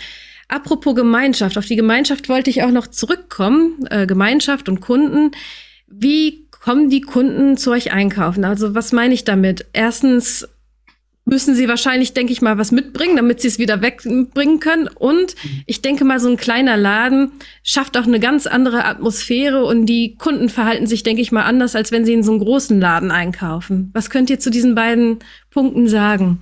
[0.48, 3.88] Apropos Gemeinschaft, auf die Gemeinschaft wollte ich auch noch zurückkommen.
[3.90, 5.32] Äh, Gemeinschaft und Kunden.
[5.88, 8.44] Wie kommen die Kunden zu euch einkaufen?
[8.44, 9.68] Also was meine ich damit?
[9.74, 10.48] Erstens,
[11.24, 14.88] müssen sie wahrscheinlich, denke ich mal, was mitbringen, damit sie es wieder wegbringen können.
[14.88, 15.36] Und
[15.68, 20.16] ich denke mal, so ein kleiner Laden schafft auch eine ganz andere Atmosphäre und die
[20.16, 23.12] Kunden verhalten sich, denke ich mal, anders, als wenn sie in so einem großen Laden
[23.12, 23.92] einkaufen.
[23.94, 25.20] Was könnt ihr zu diesen beiden
[25.52, 26.42] Punkten sagen?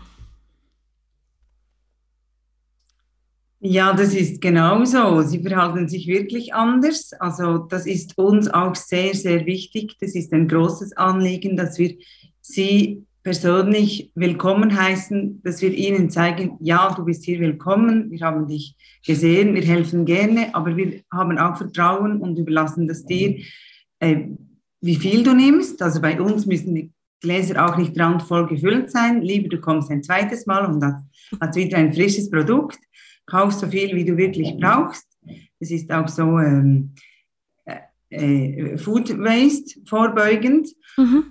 [3.65, 5.21] Ja, das ist genau so.
[5.21, 7.13] Sie verhalten sich wirklich anders.
[7.13, 9.95] Also das ist uns auch sehr, sehr wichtig.
[10.01, 11.95] Das ist ein großes Anliegen, dass wir
[12.41, 18.49] sie persönlich willkommen heißen, dass wir ihnen zeigen, ja, du bist hier willkommen, wir haben
[18.49, 23.37] dich gesehen, wir helfen gerne, aber wir haben auch Vertrauen und überlassen das dir,
[23.99, 24.27] äh,
[24.81, 25.81] wie viel du nimmst.
[25.81, 29.21] Also bei uns müssen die Gläser auch nicht randvoll gefüllt sein.
[29.21, 31.05] Lieber, du kommst ein zweites Mal und hast,
[31.39, 32.77] hast wieder ein frisches Produkt.
[33.25, 35.07] Kauf so viel, wie du wirklich brauchst.
[35.59, 36.93] Das ist auch so ähm,
[37.65, 37.75] äh,
[38.09, 40.69] äh Food Waste vorbeugend.
[40.97, 41.25] Mhm.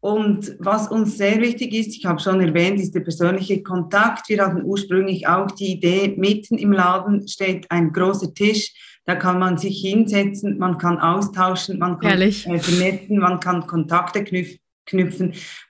[0.00, 4.28] Und was uns sehr wichtig ist, ich habe schon erwähnt, ist der persönliche Kontakt.
[4.28, 8.72] Wir hatten ursprünglich auch die Idee, mitten im Laden steht ein großer Tisch,
[9.04, 14.24] da kann man sich hinsetzen, man kann austauschen, man kann äh, vernetzen, man kann Kontakte
[14.24, 14.58] knüpfen,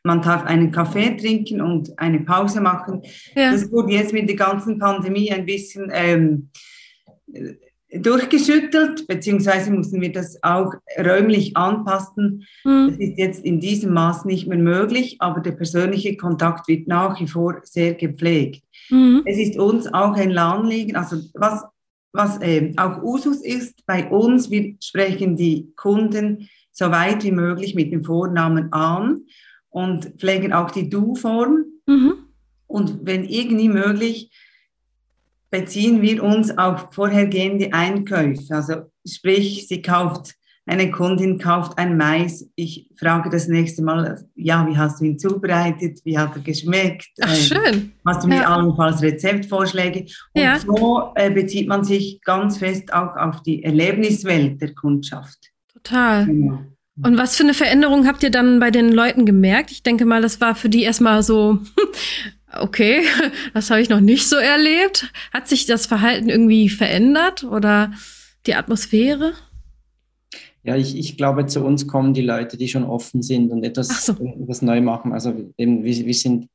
[0.03, 3.03] man darf einen Kaffee trinken und eine Pause machen.
[3.35, 3.53] Ja.
[3.53, 6.51] Das wurde jetzt mit der ganzen Pandemie ein bisschen ähm,
[7.95, 12.47] durchgeschüttelt, beziehungsweise mussten wir das auch räumlich anpassen.
[12.65, 12.89] Mhm.
[12.89, 17.21] Das ist jetzt in diesem Maß nicht mehr möglich, aber der persönliche Kontakt wird nach
[17.21, 18.65] wie vor sehr gepflegt.
[18.89, 19.23] Mhm.
[19.27, 21.65] Es ist uns auch ein Anliegen, also was,
[22.13, 27.75] was äh, auch Usus ist bei uns, wir sprechen die Kunden so weit wie möglich
[27.75, 29.21] mit dem Vornamen an
[29.69, 31.65] und pflegen auch die Du-Form.
[31.87, 32.15] Mhm.
[32.67, 34.31] Und wenn irgendwie möglich,
[35.51, 38.55] beziehen wir uns auf vorhergehende Einkäufe.
[38.55, 38.75] Also
[39.07, 42.49] sprich, sie kauft, eine Kundin kauft ein Mais.
[42.55, 46.01] Ich frage das nächste Mal, ja, wie hast du ihn zubereitet?
[46.05, 47.11] Wie hat er geschmeckt?
[47.21, 47.93] Ach, schön.
[48.07, 48.49] Hast du mir ja.
[48.49, 50.07] allenfalls Rezeptvorschläge?
[50.33, 50.59] Und ja.
[50.59, 55.52] so äh, bezieht man sich ganz fest auch auf die Erlebniswelt der Kundschaft.
[55.83, 56.27] Total.
[56.27, 56.59] Genau.
[57.03, 59.71] Und was für eine Veränderung habt ihr dann bei den Leuten gemerkt?
[59.71, 61.59] Ich denke mal, das war für die erstmal so,
[62.53, 63.03] okay,
[63.55, 65.11] das habe ich noch nicht so erlebt.
[65.33, 67.93] Hat sich das Verhalten irgendwie verändert oder
[68.47, 69.33] die Atmosphäre?
[70.65, 74.07] Ja, ich, ich glaube, zu uns kommen die Leute, die schon offen sind und etwas,
[74.07, 74.13] so.
[74.13, 75.13] etwas neu machen.
[75.13, 76.49] Also eben, wir, wir sind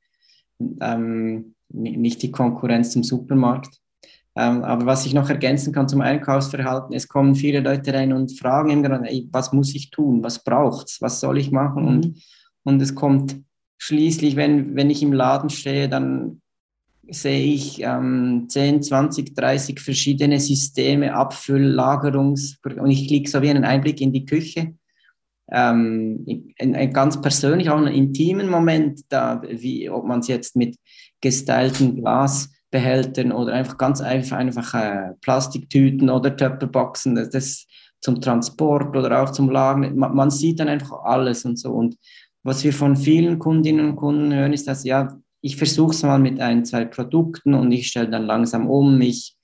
[0.79, 3.81] ähm, nicht die Konkurrenz zum Supermarkt.
[4.37, 8.37] Ähm, aber was ich noch ergänzen kann zum Einkaufsverhalten, es kommen viele Leute rein und
[8.37, 11.83] fragen ey, was muss ich tun, was braucht es, was soll ich machen?
[11.83, 11.89] Mhm.
[11.89, 12.23] Und,
[12.63, 13.37] und es kommt
[13.77, 16.41] schließlich, wenn, wenn ich im Laden stehe, dann
[17.09, 23.49] sehe ich ähm, 10, 20, 30 verschiedene Systeme, Abfüll, Lagerungs- und ich kriege so wie
[23.49, 24.75] einen Einblick in die Küche.
[25.49, 30.75] Ähm, ein, ganz persönlich, auch einen intimen Moment, da, wie, ob man es jetzt mit
[31.21, 32.03] gestylten
[32.71, 37.67] Glasbehältern oder einfach ganz einfach, einfach äh, Plastiktüten oder Töpperboxen, das, das
[38.01, 41.71] zum Transport oder auch zum Lagern, man, man, sieht dann einfach alles und so.
[41.71, 41.97] Und
[42.43, 46.19] was wir von vielen Kundinnen und Kunden hören, ist, dass ja, ich versuche es mal
[46.19, 48.99] mit ein, zwei Produkten und ich stelle dann langsam um.
[49.01, 49.35] Ich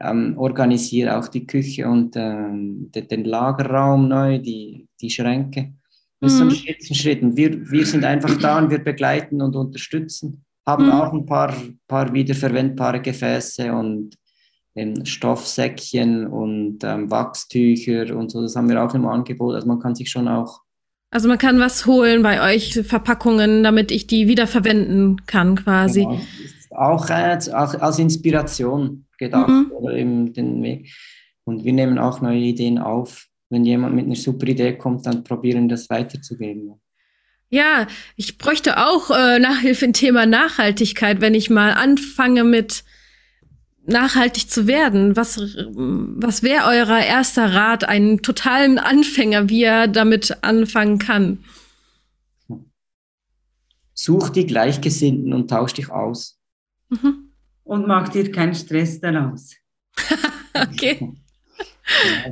[0.00, 5.74] ähm, organisiere auch die Küche und ähm, den, den, Lagerraum neu, die, die Schränke.
[6.20, 6.54] Das ist so ein mhm.
[6.54, 7.22] Schritt zu Schritt.
[7.22, 10.44] Und wir, wir sind einfach da und wir begleiten und unterstützen.
[10.68, 10.92] Haben mhm.
[10.92, 11.54] auch ein paar,
[11.86, 14.14] paar wiederverwendbare Gefäße und
[14.74, 18.42] ähm, Stoffsäckchen und ähm, Wachstücher und so.
[18.42, 19.54] Das haben wir auch im Angebot.
[19.54, 20.60] Also man kann sich schon auch
[21.10, 26.00] also man kann was holen bei euch, Verpackungen, damit ich die wiederverwenden kann quasi.
[26.00, 26.20] Genau.
[26.70, 29.72] Auch, äh, auch als Inspiration gedacht mhm.
[29.72, 30.92] oder eben den Weg.
[31.44, 33.26] Und wir nehmen auch neue Ideen auf.
[33.48, 36.74] Wenn jemand mit einer super Idee kommt, dann probieren das weiterzugeben.
[37.50, 42.84] Ja, ich bräuchte auch äh, Nachhilfe im Thema Nachhaltigkeit, wenn ich mal anfange mit
[43.88, 45.16] nachhaltig zu werden?
[45.16, 51.44] Was, was wäre euer erster Rat, einen totalen Anfänger, wie er damit anfangen kann?
[53.94, 56.38] Such die Gleichgesinnten und tausch dich aus.
[56.90, 57.32] Mhm.
[57.64, 59.54] Und mach dir keinen Stress daraus.
[60.54, 61.12] okay.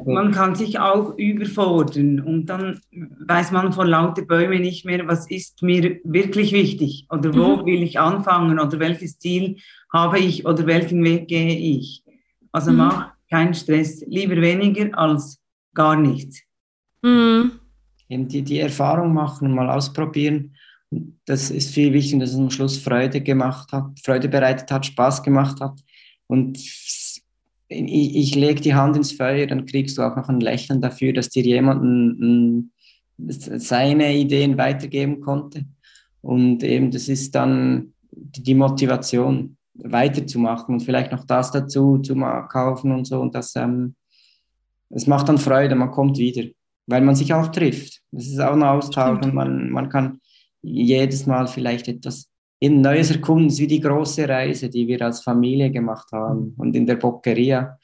[0.05, 2.81] Man kann sich auch überfordern und dann
[3.27, 7.67] weiß man vor lauter Bäume nicht mehr, was ist mir wirklich wichtig oder wo mhm.
[7.67, 9.57] will ich anfangen oder welches Ziel
[9.93, 12.05] habe ich oder welchen Weg gehe ich.
[12.53, 12.77] Also mhm.
[12.79, 15.41] mach keinen Stress, lieber weniger als
[15.75, 16.43] gar nichts.
[17.03, 17.53] Mhm.
[18.09, 20.55] Eben die, die Erfahrung machen, mal ausprobieren.
[21.25, 25.23] Das ist viel wichtiger, dass es am Schluss Freude gemacht hat, Freude bereitet hat, Spaß
[25.23, 25.81] gemacht hat.
[26.29, 26.59] Und
[27.69, 31.13] ich, ich lege die Hand ins Feuer, dann kriegst du auch noch ein Lächeln dafür,
[31.13, 32.73] dass dir jemand ein,
[33.19, 35.65] seine Ideen weitergeben konnte.
[36.21, 42.15] Und eben, das ist dann die Motivation, weiterzumachen und vielleicht noch das dazu zu
[42.49, 43.21] kaufen und so.
[43.21, 43.95] Und das, ähm,
[44.89, 46.49] das macht dann Freude, man kommt wieder,
[46.87, 48.01] weil man sich auch trifft.
[48.11, 50.21] Das ist auch ein Austausch und man, man kann
[50.63, 52.29] jedes Mal vielleicht etwas
[52.61, 56.75] eben Neues erkunden, ist wie die große Reise, die wir als Familie gemacht haben und
[56.75, 57.79] in der Boqueria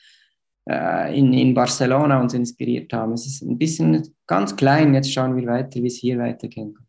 [0.69, 3.13] äh, in, in Barcelona uns inspiriert haben.
[3.13, 6.87] Es ist ein bisschen ganz klein, jetzt schauen wir weiter, wie es hier weitergehen kann.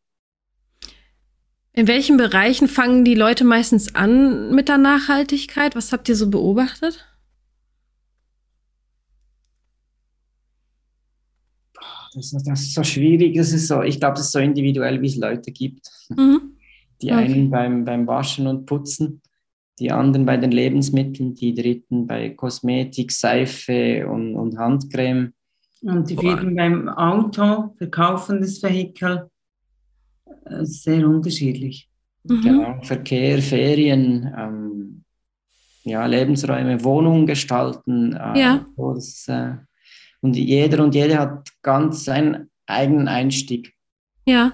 [1.75, 5.75] In welchen Bereichen fangen die Leute meistens an mit der Nachhaltigkeit?
[5.75, 7.03] Was habt ihr so beobachtet?
[12.13, 13.35] Das, das ist so schwierig.
[13.35, 15.89] Das ist so, ich glaube, das ist so individuell, wie es Leute gibt.
[16.09, 16.57] Mhm.
[17.01, 17.23] Die okay.
[17.23, 19.21] einen beim, beim Waschen und Putzen,
[19.79, 25.33] die anderen bei den Lebensmitteln, die dritten bei Kosmetik, Seife und, und Handcreme.
[25.81, 29.29] Und die vierten beim Auto, verkaufendes Vehikel.
[30.45, 31.89] äh, sehr unterschiedlich.
[32.23, 32.41] Mhm.
[32.41, 35.03] Genau, Verkehr, Ferien, ähm,
[35.83, 38.13] ja, Lebensräume, Wohnungen gestalten.
[38.13, 38.65] Äh, ja.
[38.77, 39.55] Das, äh,
[40.21, 43.73] und jeder und jede hat ganz seinen eigenen Einstieg.
[44.25, 44.53] Ja.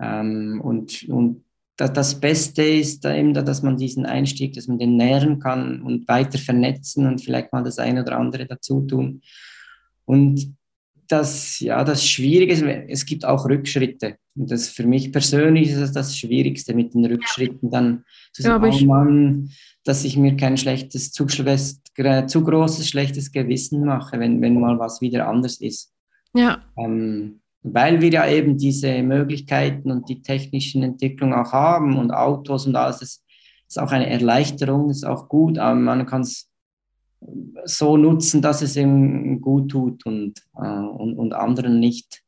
[0.00, 1.44] Ähm, und, und
[1.76, 6.08] das, das Beste ist eben, dass man diesen Einstieg, dass man den nähren kann und
[6.08, 9.20] weiter vernetzen und vielleicht mal das eine oder andere dazu tun.
[10.04, 10.56] Und
[11.08, 14.16] das, ja, das Schwierige ist, es gibt auch Rückschritte.
[14.34, 18.64] Und das für mich persönlich ist das, das Schwierigste mit den Rückschritten dann zu sagen,
[18.64, 19.50] oh Mann,
[19.84, 25.00] dass ich mir kein schlechtes, zu, zu großes, schlechtes Gewissen mache, wenn, wenn mal was
[25.00, 25.92] wieder anders ist.
[26.34, 26.62] Ja.
[26.76, 27.40] Ähm,
[27.72, 32.76] weil wir ja eben diese Möglichkeiten und die technischen Entwicklungen auch haben und Autos und
[32.76, 33.24] alles, das
[33.68, 36.48] ist auch eine Erleichterung, ist auch gut, aber man kann es
[37.64, 42.22] so nutzen, dass es ihm gut tut und, äh, und, und anderen nicht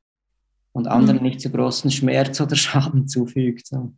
[0.73, 1.25] und anderen mhm.
[1.25, 3.67] nicht zu großen Schmerz oder Schaden zufügt.
[3.67, 3.93] So.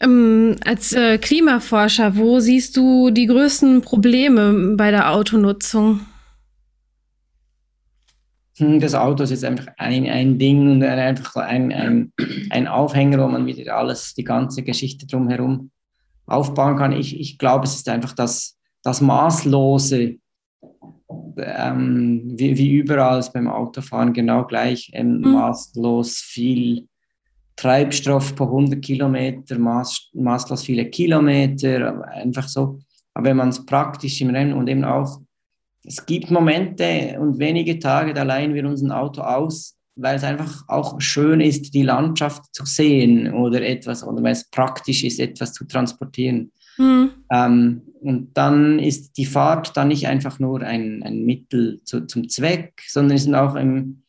[0.00, 6.00] Ähm, als äh, Klimaforscher, wo siehst du die größten Probleme bei der Autonutzung?
[8.56, 12.12] Hm, das Auto ist einfach ein, ein Ding und einfach ein, ein,
[12.50, 15.70] ein Aufhänger, wo man wieder alles, die ganze Geschichte drumherum
[16.26, 16.92] aufbauen kann.
[16.92, 20.16] Ich, ich glaube, es ist einfach das, das Maßlose,
[21.36, 25.32] ähm, wie, wie überall beim Autofahren genau gleich, ähm, mhm.
[25.32, 26.86] maßlos viel
[27.56, 32.78] Treibstoff pro 100 Kilometer, maß, maßlos viele Kilometer, einfach so.
[33.14, 35.20] Aber wenn man es praktisch im Rennen und eben auch
[35.84, 40.24] es gibt Momente und wenige Tage, da leihen wir uns ein Auto aus, weil es
[40.24, 45.20] einfach auch schön ist, die Landschaft zu sehen oder etwas, oder weil es praktisch ist,
[45.20, 46.50] etwas zu transportieren.
[46.78, 47.10] Mhm.
[47.30, 52.28] Ähm, und dann ist die Fahrt dann nicht einfach nur ein, ein Mittel zu, zum
[52.28, 54.02] Zweck, sondern es sind auch im,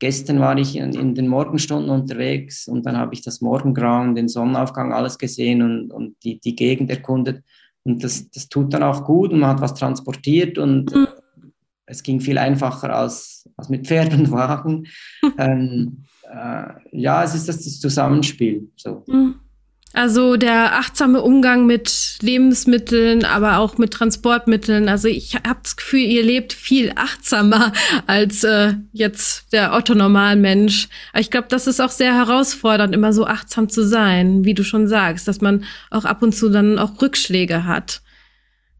[0.00, 4.28] gestern war ich in, in, den Morgenstunden unterwegs und dann habe ich das Morgengrauen, den
[4.28, 7.44] Sonnenaufgang, alles gesehen und, und die, die Gegend erkundet.
[7.84, 11.06] Und das, das tut dann auch gut und man hat was transportiert und mhm.
[11.88, 14.86] Es ging viel einfacher als, als mit Pferd und Wagen.
[15.38, 18.70] ähm, äh, ja, es ist das, das Zusammenspiel.
[18.76, 19.04] So.
[19.06, 19.36] Mhm.
[19.94, 24.86] Also der achtsame Umgang mit Lebensmitteln, aber auch mit Transportmitteln.
[24.86, 27.72] Also ich habe das Gefühl, ihr lebt viel achtsamer
[28.06, 30.88] als äh, jetzt der Otto-Normalmensch.
[31.14, 34.88] Ich glaube, das ist auch sehr herausfordernd, immer so achtsam zu sein, wie du schon
[34.88, 38.02] sagst, dass man auch ab und zu dann auch Rückschläge hat.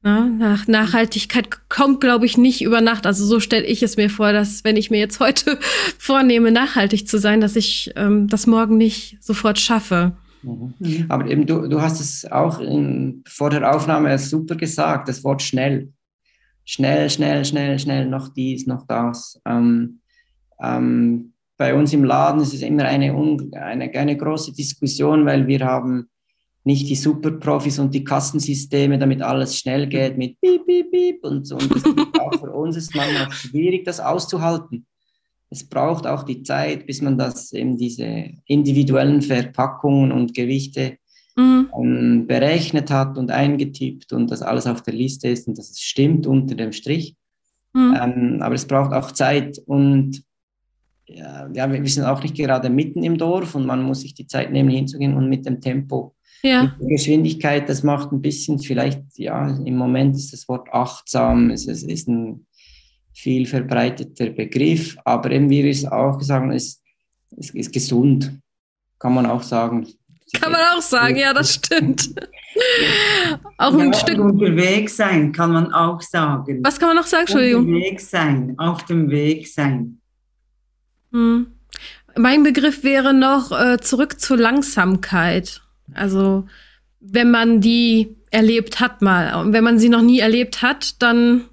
[0.02, 3.04] Na, nach Nachhaltigkeit kommt, glaube ich, nicht über Nacht.
[3.04, 5.58] Also so stelle ich es mir vor, dass wenn ich mir jetzt heute
[5.98, 10.12] vornehme, nachhaltig zu sein, dass ich ähm, das morgen nicht sofort schaffe.
[10.42, 11.06] Mhm.
[11.08, 15.42] Aber eben, du, du hast es auch in, vor der Aufnahme super gesagt, das Wort
[15.42, 15.92] schnell.
[16.64, 19.40] Schnell, schnell, schnell, schnell, noch dies, noch das.
[19.46, 20.00] Ähm,
[20.60, 23.12] ähm, bei uns im Laden ist es immer eine,
[23.52, 26.08] eine, eine große Diskussion, weil wir haben
[26.68, 31.46] nicht die Superprofis und die Kassensysteme, damit alles schnell geht mit Piep, Piep, Piep und
[31.46, 31.56] so.
[31.56, 31.82] Und das
[32.20, 34.86] auch für uns ist manchmal schwierig, das auszuhalten
[35.50, 40.98] es braucht auch die Zeit, bis man das eben diese individuellen Verpackungen und Gewichte
[41.36, 41.70] mhm.
[41.74, 45.80] ähm, berechnet hat und eingetippt und das alles auf der Liste ist und dass es
[45.80, 47.16] stimmt unter dem Strich.
[47.72, 47.96] Mhm.
[48.00, 50.22] Ähm, aber es braucht auch Zeit und
[51.06, 54.26] ja, ja, wir sind auch nicht gerade mitten im Dorf und man muss sich die
[54.26, 56.76] Zeit nehmen, hinzugehen und mit dem Tempo, ja.
[56.80, 61.82] Geschwindigkeit, das macht ein bisschen vielleicht, ja, im Moment ist das Wort achtsam, es, es
[61.82, 62.46] ist ein
[63.12, 66.82] viel verbreiteter Begriff, aber eben, wie wir es auch gesagt haben, ist,
[67.36, 68.32] ist, ist gesund,
[68.98, 69.86] kann man auch sagen.
[70.34, 72.14] Kann man auch sagen, ja, das stimmt.
[73.56, 74.18] auch ein ja, Stück.
[74.18, 76.60] Unterwegs sein, kann man auch sagen.
[76.62, 77.66] Was kann man noch sagen, Entschuldigung?
[77.66, 80.00] Unterwegs sein, auf dem Weg sein.
[81.12, 81.46] Hm.
[82.16, 85.62] Mein Begriff wäre noch äh, zurück zur Langsamkeit.
[85.94, 86.46] Also,
[87.00, 89.40] wenn man die erlebt hat mal.
[89.40, 91.44] Und wenn man sie noch nie erlebt hat, dann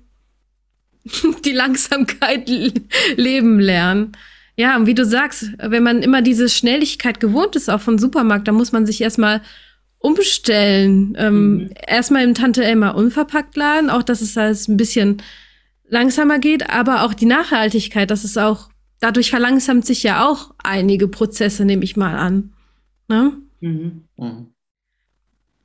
[1.46, 2.50] die Langsamkeit
[3.16, 4.12] leben lernen.
[4.58, 8.48] Ja, und wie du sagst, wenn man immer diese Schnelligkeit gewohnt ist, auch von Supermarkt,
[8.48, 9.42] dann muss man sich erstmal
[10.00, 11.16] umstellen.
[11.18, 11.70] Ähm, mhm.
[11.88, 15.22] Erstmal im Tante Elma unverpackt laden, auch dass es alles ein bisschen
[15.90, 18.70] langsamer geht, aber auch die Nachhaltigkeit, das ist auch,
[19.00, 22.54] dadurch verlangsamt sich ja auch einige Prozesse, nehme ich mal an.
[23.08, 23.34] Ne?
[23.62, 24.04] Mhm.
[24.18, 24.48] Mhm.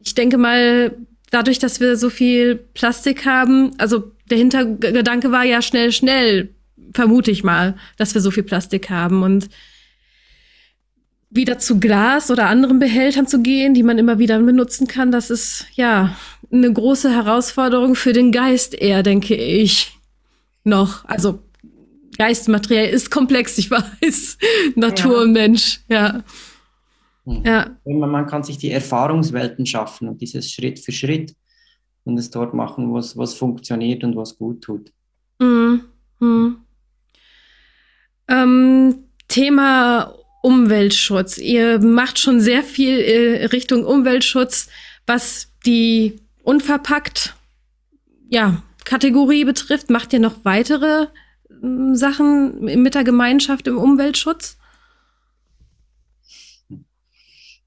[0.02, 0.96] Ich denke mal,
[1.30, 6.54] dadurch, dass wir so viel Plastik haben, also der Hintergedanke war ja schnell, schnell,
[6.94, 9.48] vermute ich mal, dass wir so viel Plastik haben und
[11.30, 15.30] wieder zu Glas oder anderen Behältern zu gehen, die man immer wieder benutzen kann, das
[15.30, 16.16] ist ja
[16.52, 19.96] eine große Herausforderung für den Geist eher, denke ich.
[20.64, 21.04] Noch.
[21.04, 21.42] Also
[22.18, 24.38] Geist, Material ist komplex, ich weiß.
[24.74, 25.22] Natur ja.
[25.22, 26.22] und Mensch, ja.
[27.44, 27.76] Ja.
[27.84, 31.34] Man kann sich die Erfahrungswelten schaffen und dieses Schritt für Schritt
[32.04, 34.92] und es dort machen, was, was funktioniert und was gut tut.
[35.38, 35.82] Mhm.
[36.18, 36.56] Mhm.
[38.28, 38.94] Ähm,
[39.28, 41.38] Thema Umweltschutz.
[41.38, 44.68] Ihr macht schon sehr viel äh, Richtung Umweltschutz,
[45.06, 47.34] was die unverpackt
[48.28, 49.90] ja, Kategorie betrifft.
[49.90, 51.06] Macht ihr noch weitere
[51.48, 54.56] äh, Sachen mit der Gemeinschaft im Umweltschutz?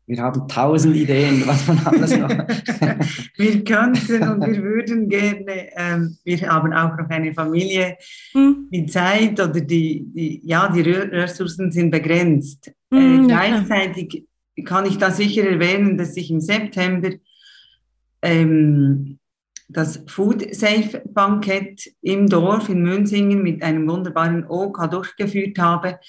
[0.06, 2.30] Wir haben tausend Ideen, was man alles noch.
[3.38, 7.98] wir könnten und wir würden gerne, ähm, wir haben auch noch eine Familie.
[8.34, 8.68] Hm.
[8.70, 12.74] Die Zeit oder die, die, ja, die Ressourcen sind begrenzt.
[12.92, 14.26] Hm, äh, gleichzeitig
[14.66, 17.12] kann ich da sicher erwähnen, dass ich im September
[18.22, 19.20] ähm,
[19.70, 26.00] das Food Safe Bankett im Dorf in Münzingen mit einem wunderbaren OK durchgeführt habe.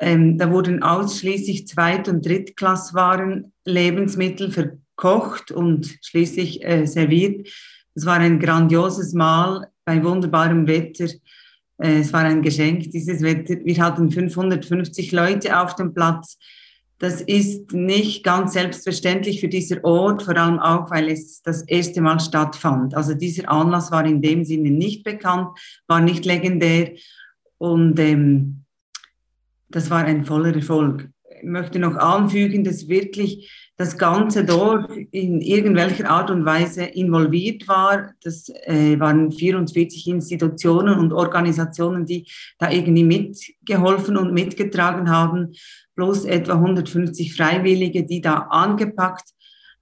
[0.00, 7.48] Ähm, da wurden ausschließlich Zweit- und Drittklasswaren, Lebensmittel verkocht und schließlich äh, serviert.
[7.94, 11.06] Es war ein grandioses Mahl bei wunderbarem Wetter.
[11.78, 13.56] Äh, es war ein Geschenk, dieses Wetter.
[13.64, 16.38] Wir hatten 550 Leute auf dem Platz.
[17.00, 22.00] Das ist nicht ganz selbstverständlich für dieser Ort, vor allem auch, weil es das erste
[22.00, 22.94] Mal stattfand.
[22.94, 26.92] Also dieser Anlass war in dem Sinne nicht bekannt, war nicht legendär
[27.58, 28.64] und ähm,
[29.68, 31.08] das war ein voller Erfolg.
[31.40, 37.68] Ich möchte noch anfügen, dass wirklich das ganze Dorf in irgendwelcher Art und Weise involviert
[37.68, 38.10] war.
[38.22, 42.26] Das äh, waren 44 Institutionen und Organisationen, die
[42.58, 45.52] da irgendwie mitgeholfen und mitgetragen haben,
[45.94, 49.28] plus etwa 150 Freiwillige, die da angepackt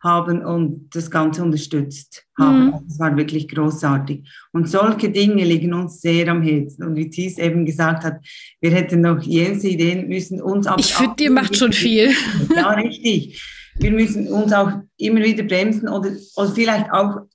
[0.07, 2.67] haben und das Ganze unterstützt haben.
[2.67, 2.75] Mhm.
[2.87, 4.27] Das war wirklich großartig.
[4.53, 6.85] Und solche Dinge liegen uns sehr am Herzen.
[6.85, 8.19] Und wie Thies eben gesagt hat,
[8.61, 10.81] wir hätten noch jense Ideen, müssen uns aber.
[10.81, 12.11] Ich finde, ihr macht schon viel.
[12.55, 13.43] Ja, richtig.
[13.79, 17.27] Wir müssen uns auch immer wieder bremsen oder, oder vielleicht auch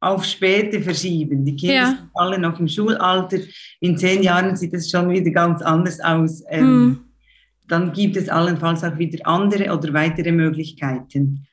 [0.00, 1.44] auf später verschieben.
[1.44, 1.86] Die Kinder ja.
[1.86, 3.38] sind alle noch im Schulalter.
[3.80, 6.42] In zehn Jahren sieht es schon wieder ganz anders aus.
[6.50, 6.98] Ähm, mhm.
[7.68, 11.46] Dann gibt es allenfalls auch wieder andere oder weitere Möglichkeiten.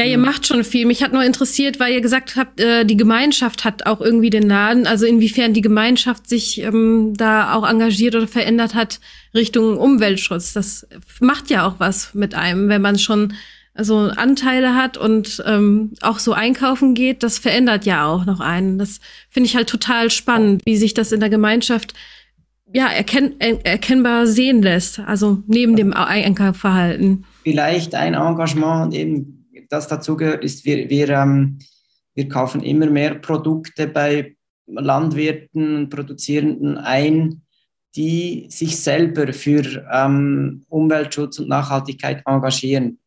[0.00, 0.86] Ja, ihr macht schon viel.
[0.86, 4.48] Mich hat nur interessiert, weil ihr gesagt habt, äh, die Gemeinschaft hat auch irgendwie den
[4.48, 4.86] Laden.
[4.86, 8.98] Also inwiefern die Gemeinschaft sich ähm, da auch engagiert oder verändert hat
[9.34, 10.54] Richtung Umweltschutz.
[10.54, 10.86] Das
[11.20, 13.34] macht ja auch was mit einem, wenn man schon
[13.76, 17.22] so Anteile hat und ähm, auch so einkaufen geht.
[17.22, 18.78] Das verändert ja auch noch einen.
[18.78, 21.92] Das finde ich halt total spannend, wie sich das in der Gemeinschaft
[22.72, 24.98] ja erkenn erkennbar sehen lässt.
[25.00, 27.26] Also neben dem Einkaufverhalten.
[27.42, 29.39] Vielleicht ein Engagement eben
[29.70, 31.58] das dazugehört, ist, wir, wir, ähm,
[32.14, 37.42] wir kaufen immer mehr Produkte bei Landwirten und Produzierenden ein,
[37.96, 42.98] die sich selber für ähm, Umweltschutz und Nachhaltigkeit engagieren.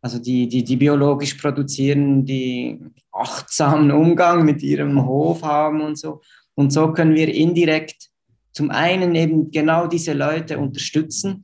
[0.00, 2.78] Also die, die, die biologisch produzieren, die
[3.10, 6.20] achtsamen Umgang mit ihrem Hof haben und so.
[6.54, 8.10] Und so können wir indirekt
[8.52, 11.43] zum einen eben genau diese Leute unterstützen,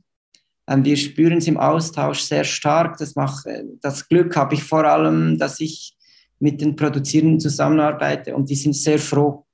[0.79, 2.97] wir spüren es im Austausch sehr stark.
[2.97, 5.95] Das, macht, äh, das Glück habe ich vor allem, dass ich
[6.39, 9.45] mit den Produzierenden zusammenarbeite und die sind sehr froh,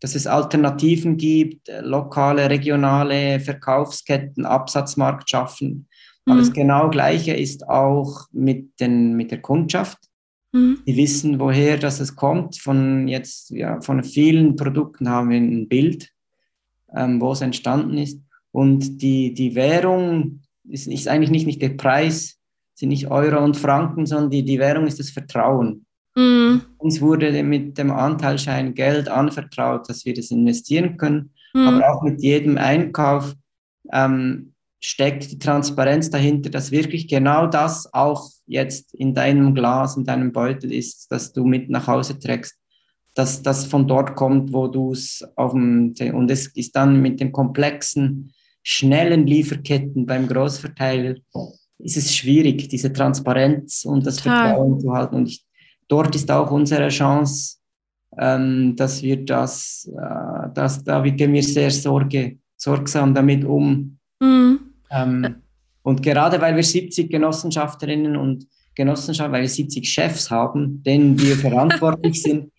[0.00, 5.88] dass es Alternativen gibt, äh, lokale, regionale Verkaufsketten, Absatzmarkt schaffen.
[6.26, 6.40] Aber mhm.
[6.40, 9.98] das genau Gleiche ist auch mit, den, mit der Kundschaft.
[10.52, 10.78] Mhm.
[10.86, 12.58] Die wissen, woher das es kommt.
[12.58, 16.10] Von jetzt, ja, von vielen Produkten haben wir ein Bild,
[16.94, 18.20] ähm, wo es entstanden ist.
[18.50, 22.38] Und die, die Währung ist, ist eigentlich nicht, nicht der Preis,
[22.74, 25.86] sind nicht Euro und Franken, sondern die, die Währung ist das Vertrauen.
[26.16, 26.56] Mm.
[26.78, 31.58] Uns wurde mit dem Anteilschein Geld anvertraut, dass wir das investieren können, mm.
[31.58, 33.34] aber auch mit jedem Einkauf
[33.92, 40.04] ähm, steckt die Transparenz dahinter, dass wirklich genau das auch jetzt in deinem Glas, in
[40.04, 42.54] deinem Beutel ist, dass du mit nach Hause trägst,
[43.14, 47.18] dass das von dort kommt, wo du es auf dem, und es ist dann mit
[47.20, 48.33] den komplexen
[48.64, 51.16] schnellen Lieferketten beim Großverteiler
[51.78, 54.48] ist es schwierig, diese Transparenz und das Total.
[54.48, 55.16] Vertrauen zu halten.
[55.16, 55.44] Und ich,
[55.86, 57.58] dort ist auch unsere Chance,
[58.18, 63.98] ähm, dass wir das, äh, dass, da gehen wir sehr Sorge, sorgsam damit um.
[64.20, 64.60] Mhm.
[64.90, 65.36] Ähm,
[65.82, 71.36] und gerade weil wir 70 Genossenschafterinnen und Genossenschaften, weil wir 70 Chefs haben, denen wir
[71.36, 72.50] verantwortlich sind,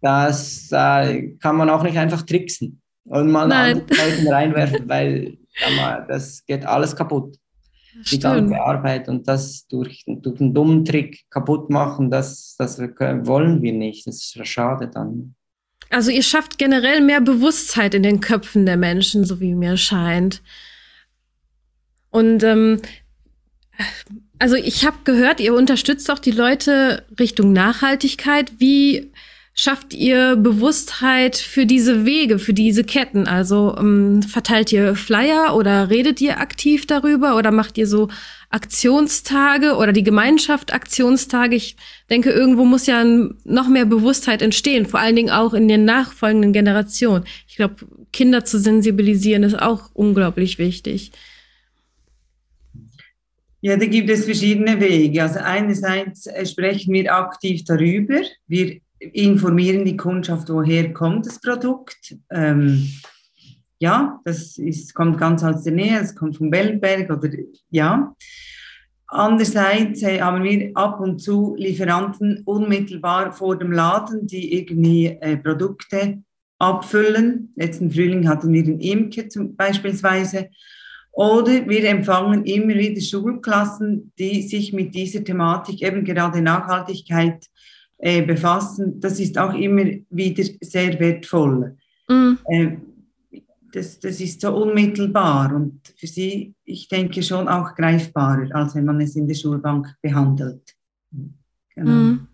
[0.00, 3.82] das äh, kann man auch nicht einfach tricksen und mal Nein.
[3.88, 5.38] Leuten reinwerfen, weil
[6.08, 7.36] das geht alles kaputt.
[7.94, 8.22] Die Stimmt.
[8.22, 13.72] ganze Arbeit und das durch, durch einen dummen Trick kaputt machen, das, das wollen wir
[13.72, 14.06] nicht.
[14.06, 15.34] Das ist schade dann.
[15.90, 20.42] Also ihr schafft generell mehr Bewusstheit in den Köpfen der Menschen, so wie mir scheint.
[22.10, 22.80] Und ähm,
[24.38, 28.52] also ich habe gehört, ihr unterstützt auch die Leute Richtung Nachhaltigkeit.
[28.58, 29.12] Wie
[29.58, 33.26] schafft ihr Bewusstheit für diese Wege, für diese Ketten?
[33.26, 38.08] Also ähm, verteilt ihr Flyer oder redet ihr aktiv darüber oder macht ihr so
[38.50, 41.56] Aktionstage oder die Gemeinschaft Aktionstage?
[41.56, 41.76] Ich
[42.08, 46.52] denke, irgendwo muss ja noch mehr Bewusstheit entstehen, vor allen Dingen auch in den nachfolgenden
[46.52, 47.24] Generationen.
[47.48, 47.74] Ich glaube,
[48.12, 51.10] Kinder zu sensibilisieren ist auch unglaublich wichtig.
[53.60, 55.20] Ja, da gibt es verschiedene Wege.
[55.20, 58.20] Also einerseits äh, sprechen wir aktiv darüber.
[58.46, 62.16] Wir informieren die Kundschaft, woher kommt das Produkt.
[62.30, 62.88] Ähm,
[63.78, 67.30] ja, das ist, kommt ganz aus der Nähe, es kommt vom Wellenberg oder
[67.70, 68.14] ja.
[69.06, 75.36] Andererseits äh, haben wir ab und zu Lieferanten unmittelbar vor dem Laden, die irgendwie äh,
[75.38, 76.22] Produkte
[76.58, 77.52] abfüllen.
[77.56, 80.50] Letzten Frühling hatten wir den Imker zum, beispielsweise.
[81.12, 87.46] Oder wir empfangen immer wieder Schulklassen, die sich mit dieser Thematik, eben gerade Nachhaltigkeit,
[87.98, 89.00] äh, befassen.
[89.00, 91.76] Das ist auch immer wieder sehr wertvoll.
[92.08, 92.38] Mhm.
[92.48, 92.76] Äh,
[93.72, 98.86] das, das ist so unmittelbar und für sie, ich denke, schon auch greifbarer, als wenn
[98.86, 100.74] man es in der Schulbank behandelt.
[101.74, 101.90] Genau.
[101.90, 102.28] Mhm.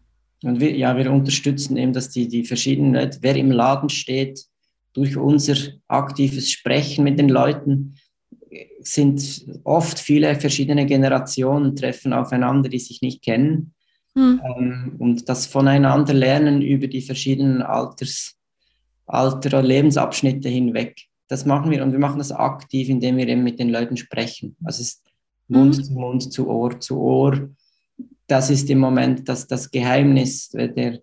[0.44, 4.44] Und wir, ja, wir unterstützen eben, dass die, die verschiedenen, wer im Laden steht,
[4.92, 5.56] durch unser
[5.88, 7.96] aktives Sprechen mit den Leuten,
[8.80, 13.73] sind oft viele verschiedene Generationen treffen aufeinander, die sich nicht kennen.
[14.14, 14.40] Mhm.
[14.44, 18.36] Ähm, und das voneinander lernen über die verschiedenen Alters,
[19.06, 20.96] Alter- und Lebensabschnitte hinweg.
[21.28, 24.56] Das machen wir und wir machen das aktiv, indem wir eben mit den Leuten sprechen.
[24.64, 25.02] Also es ist
[25.48, 25.84] Mund mhm.
[25.84, 27.50] zu Mund, zu Ohr zu Ohr.
[28.26, 31.00] Das ist im Moment das, das Geheimnis der,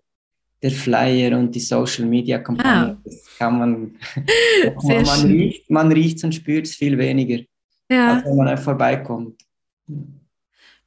[0.62, 2.96] der Flyer und die Social Media Kampagne.
[2.96, 3.00] Ah.
[3.04, 3.96] Das kann man,
[4.82, 7.42] man, man, riecht, man riecht und spürt es viel weniger,
[7.90, 8.14] ja.
[8.14, 9.42] als wenn man vorbeikommt.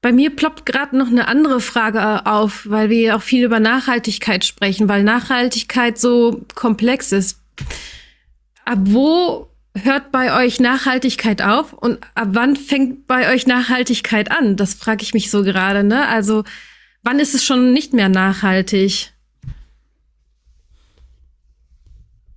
[0.06, 3.60] Bei mir ploppt gerade noch eine andere Frage äh, auf, weil wir auch viel über
[3.60, 7.42] Nachhaltigkeit sprechen, weil Nachhaltigkeit so komplex ist.
[8.66, 14.58] Ab wo hört bei euch Nachhaltigkeit auf und ab wann fängt bei euch Nachhaltigkeit an?
[14.58, 16.08] Das frage ich mich so gerade, ne?
[16.08, 16.44] Also,
[17.02, 19.12] wann ist es schon nicht mehr nachhaltig?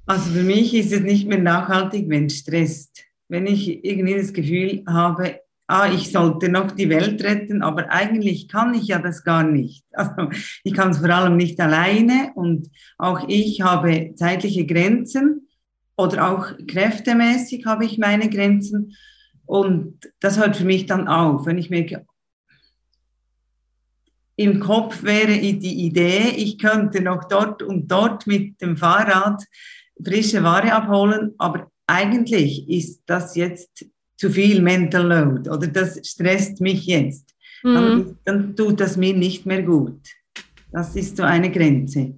[0.07, 3.05] Also für mich ist es nicht mehr nachhaltig, wenn es stresst.
[3.29, 8.49] Wenn ich irgendwie das Gefühl habe, ah, ich sollte noch die Welt retten, aber eigentlich
[8.49, 9.85] kann ich ja das gar nicht.
[9.93, 10.31] Also
[10.65, 15.49] ich kann es vor allem nicht alleine und auch ich habe zeitliche Grenzen
[15.97, 18.97] oder auch kräftemäßig habe ich meine Grenzen
[19.45, 22.07] und das hört für mich dann auf, wenn ich merke,
[24.37, 29.43] im Kopf wäre die Idee, ich könnte noch dort und dort mit dem Fahrrad
[30.03, 33.85] frische Ware abholen, aber eigentlich ist das jetzt
[34.19, 37.35] zu viel Mental Load oder das stresst mich jetzt.
[37.63, 37.75] Mhm.
[37.75, 40.01] Dann, dann tut das mir nicht mehr gut.
[40.71, 42.15] Das ist so eine Grenze.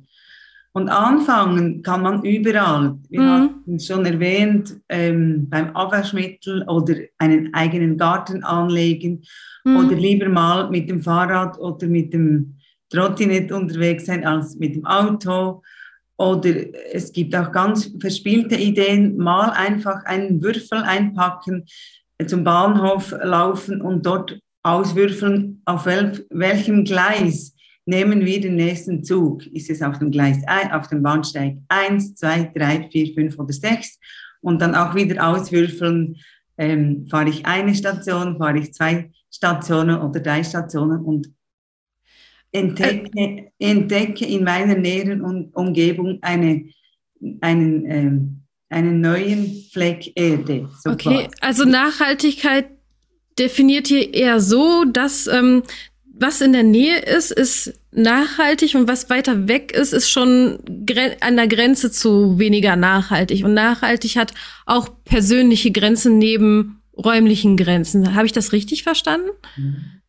[0.72, 2.96] Und anfangen kann man überall.
[3.08, 3.28] Wir mhm.
[3.28, 9.22] hatten schon erwähnt, ähm, beim Abwaschmittel oder einen eigenen Garten anlegen
[9.64, 9.76] mhm.
[9.76, 12.54] oder lieber mal mit dem Fahrrad oder mit dem
[12.88, 15.62] Trottinett unterwegs sein als mit dem Auto
[16.20, 16.54] oder
[16.92, 21.64] es gibt auch ganz verspielte Ideen, mal einfach einen Würfel einpacken,
[22.26, 27.54] zum Bahnhof laufen und dort auswürfeln, auf wel welchem Gleis
[27.86, 29.46] nehmen wir den nächsten Zug.
[29.46, 30.42] Ist es auf dem Gleis,
[30.72, 33.98] auf dem Bahnsteig 1, 2, 3, 4, 5 oder 6?
[34.42, 36.16] Und dann auch wieder auswürfeln,
[36.58, 41.32] ähm, fahre ich eine Station, fahre ich zwei Stationen oder drei Stationen und
[42.52, 46.64] entdecke, entdecke in meiner näheren Umgebung eine,
[47.40, 50.68] einen, ähm, einen neuen Fleck Erde.
[50.82, 52.66] So okay, also Nachhaltigkeit
[53.38, 55.62] definiert ihr eher so, dass ähm,
[56.20, 60.58] was in der Nähe ist, ist nachhaltig und was weiter weg ist, ist schon
[61.20, 63.42] an der Grenze zu weniger nachhaltig.
[63.42, 64.34] Und nachhaltig hat
[64.66, 68.14] auch persönliche Grenzen neben räumlichen Grenzen.
[68.14, 69.30] Habe ich das richtig verstanden?
[69.56, 69.99] Mhm.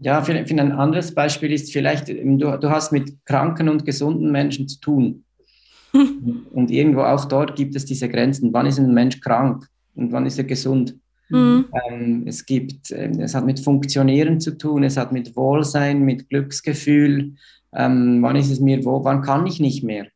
[0.00, 3.84] Ja, für, für ein anderes Beispiel ist vielleicht, ähm, du, du hast mit kranken und
[3.84, 5.24] gesunden Menschen zu tun.
[5.92, 8.52] und irgendwo auch dort gibt es diese Grenzen.
[8.52, 10.96] Wann ist ein Mensch krank und wann ist er gesund?
[11.30, 11.66] Mhm.
[11.90, 16.28] Ähm, es gibt, äh, es hat mit Funktionieren zu tun, es hat mit Wohlsein, mit
[16.28, 17.34] Glücksgefühl.
[17.74, 20.06] Ähm, wann ist es mir wo, wann kann ich nicht mehr?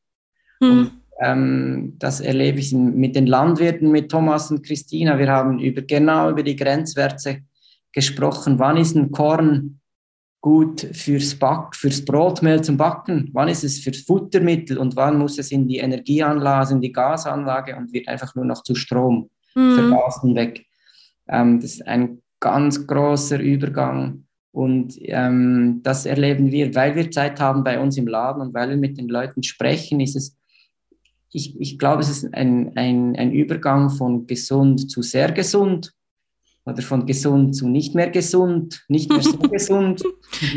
[0.61, 0.71] Mhm.
[0.71, 5.19] Und, ähm, das erlebe ich mit den Landwirten, mit Thomas und Christina.
[5.19, 7.43] Wir haben über, genau über die Grenzwerte
[7.93, 9.81] gesprochen, wann ist ein Korn
[10.41, 13.31] gut fürs Back, fürs Brotmehl zum Backen?
[13.33, 17.77] Wann ist es fürs Futtermittel und wann muss es in die Energieanlage, in die Gasanlage
[17.77, 19.75] und wird einfach nur noch zu Strom mhm.
[19.75, 20.67] vergasen weg?
[21.29, 27.41] Ähm, das ist ein ganz großer Übergang und ähm, das erleben wir, weil wir Zeit
[27.41, 30.37] haben bei uns im Laden und weil wir mit den Leuten sprechen, ist es,
[31.31, 35.95] ich, ich glaube, es ist ein, ein, ein Übergang von gesund zu sehr gesund
[36.65, 40.03] oder von gesund zu nicht mehr gesund, nicht mehr so gesund.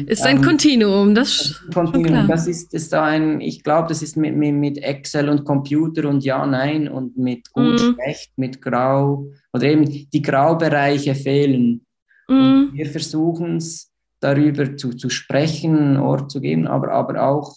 [0.05, 2.27] ist ein ähm, Kontinuum, das, Kontinuum.
[2.27, 6.45] das ist, ist ein, ich glaube, das ist mit, mit, Excel und Computer und ja,
[6.45, 7.95] nein und mit gut, mhm.
[7.95, 11.85] schlecht, mit grau oder eben die Graubereiche fehlen.
[12.27, 12.35] Mhm.
[12.35, 17.55] Und wir versuchen es darüber zu, zu sprechen, Ort zu geben, aber, aber auch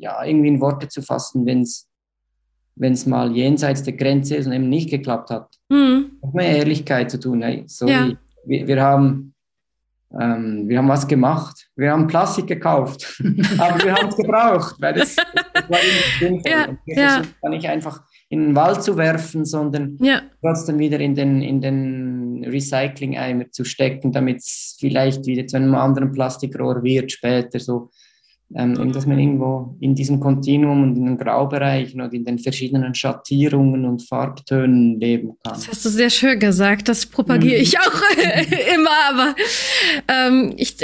[0.00, 1.88] ja, irgendwie in Worte zu fassen, wenn es
[2.78, 5.48] wenn es mal jenseits der Grenze ist und eben nicht geklappt hat.
[5.68, 6.12] Mhm.
[6.22, 7.42] Mit mehr Ehrlichkeit zu tun.
[7.42, 8.12] Hey, sorry, ja.
[8.44, 9.34] wir, wir, haben,
[10.18, 11.68] ähm, wir haben was gemacht.
[11.76, 13.20] Wir haben Plastik gekauft,
[13.58, 16.50] aber wir haben es gebraucht, weil das, das, war immer sinnvoll.
[16.50, 16.68] Ja.
[16.68, 17.08] Und wir ja.
[17.10, 20.22] versuchen nicht einfach in den Wald zu werfen, sondern ja.
[20.40, 25.74] trotzdem wieder in den, in den Recycling-Eimer zu stecken, damit es vielleicht wieder zu einem
[25.74, 27.58] anderen Plastikrohr wird später.
[27.58, 27.90] So
[28.54, 32.94] ähm, dass man irgendwo in diesem Kontinuum und in den Graubereichen und in den verschiedenen
[32.94, 35.54] Schattierungen und Farbtönen leben kann.
[35.54, 37.62] Das hast du sehr schön gesagt, das propagiere mhm.
[37.62, 38.02] ich auch
[38.74, 39.34] immer, aber
[40.08, 40.76] ähm, ich,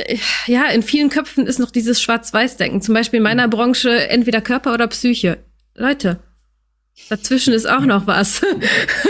[0.47, 4.75] ja, in vielen Köpfen ist noch dieses Schwarz-Weiß-Denken, zum Beispiel in meiner Branche entweder Körper
[4.75, 5.39] oder Psyche.
[5.75, 6.21] Leute,
[7.09, 8.43] Dazwischen ist auch noch was.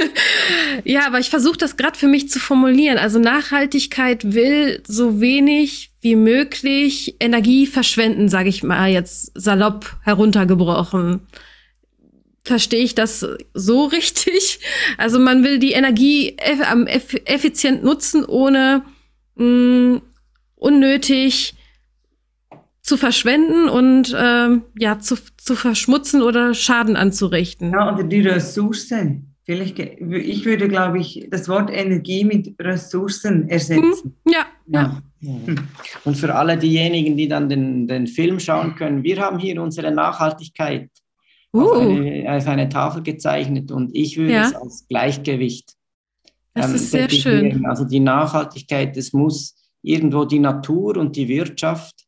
[0.85, 2.99] ja, aber ich versuche das gerade für mich zu formulieren.
[2.99, 11.21] Also Nachhaltigkeit will so wenig wie möglich Energie verschwenden, sage ich mal jetzt salopp heruntergebrochen.
[12.43, 13.25] Verstehe ich das
[13.55, 14.61] so richtig?
[14.99, 18.83] Also man will die Energie eff effizient nutzen, ohne
[19.37, 20.03] mh, mm,
[20.57, 21.55] unnötig
[22.85, 27.73] zu verschwenden und ähm, ja zu, zu verschmutzen oder Schaden anzurichten.
[27.73, 29.35] Ja, oder die Ressourcen.
[29.47, 34.15] Vielleicht, ich würde, glaube ich, das Wort Energie mit Ressourcen ersetzen.
[34.25, 35.03] Hm, ja, ja.
[35.21, 35.35] ja.
[36.05, 39.91] Und für alle diejenigen, die dann den, den Film schauen können, wir haben hier unsere
[39.91, 40.89] Nachhaltigkeit
[41.55, 41.61] uh.
[41.61, 44.47] auf, eine, auf, eine, Tafel gezeichnet und ich würde ja.
[44.47, 45.75] es als Gleichgewicht.
[46.55, 47.67] Das ähm, ist sehr schön.
[47.67, 52.04] Also die Nachhaltigkeit, es muss irgendwo die Natur und die Wirtschaft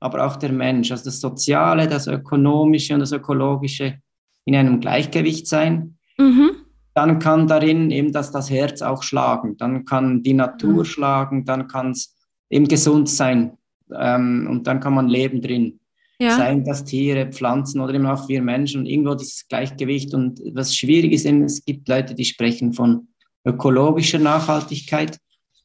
[0.00, 3.98] aber auch der Mensch, also das Soziale, das Ökonomische und das Ökologische
[4.44, 5.98] in einem Gleichgewicht sein.
[6.16, 6.50] Mhm.
[6.94, 10.84] Dann kann darin eben das, das Herz auch schlagen, dann kann die Natur mhm.
[10.84, 12.16] schlagen, dann kann es
[12.50, 13.56] eben gesund sein
[13.94, 15.80] ähm, und dann kann man leben drin.
[16.20, 16.36] Ja.
[16.36, 20.12] Seien das Tiere, Pflanzen oder eben auch wir Menschen, irgendwo dieses Gleichgewicht.
[20.14, 23.06] Und was schwierig ist, eben, es gibt Leute, die sprechen von
[23.44, 25.16] ökologischer Nachhaltigkeit,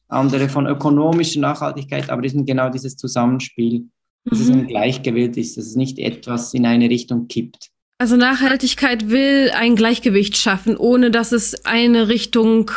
[0.06, 3.88] andere von ökonomischer Nachhaltigkeit, aber das ist genau dieses Zusammenspiel
[4.24, 4.44] dass mhm.
[4.44, 7.70] es ein Gleichgewicht ist, dass es nicht etwas in eine Richtung kippt.
[7.98, 12.70] Also Nachhaltigkeit will ein Gleichgewicht schaffen, ohne dass es eine Richtung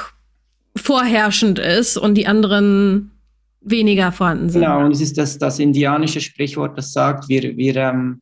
[0.76, 3.12] vorherrschend ist und die anderen
[3.62, 4.62] weniger vorhanden sind.
[4.62, 8.22] Genau, und es ist das, das indianische Sprichwort, das sagt, wir, wir, ähm,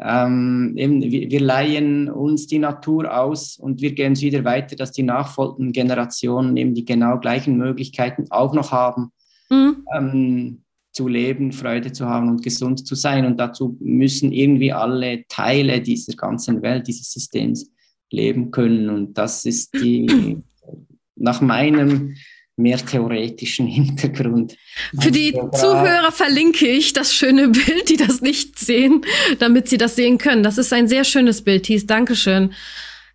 [0.00, 4.76] ähm, eben, wir, wir, leihen uns die Natur aus und wir gehen es wieder weiter,
[4.76, 9.10] dass die nachfolgenden Generationen eben die genau gleichen Möglichkeiten auch noch haben.
[9.50, 9.84] Mhm.
[9.94, 10.62] Ähm,
[10.92, 13.24] zu leben, Freude zu haben und gesund zu sein.
[13.24, 17.70] Und dazu müssen irgendwie alle Teile dieser ganzen Welt, dieses Systems
[18.10, 18.88] leben können.
[18.88, 20.38] Und das ist die,
[21.16, 22.14] nach meinem
[22.56, 24.56] mehr theoretischen Hintergrund.
[24.98, 29.02] Für die Zuhörer verlinke ich das schöne Bild, die das nicht sehen,
[29.38, 30.42] damit sie das sehen können.
[30.42, 31.86] Das ist ein sehr schönes Bild, Thies.
[31.86, 32.52] Dankeschön.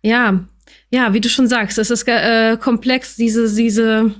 [0.02, 0.46] Ja,
[0.90, 4.14] ja, wie du schon sagst, es ist äh, komplex, diese, diese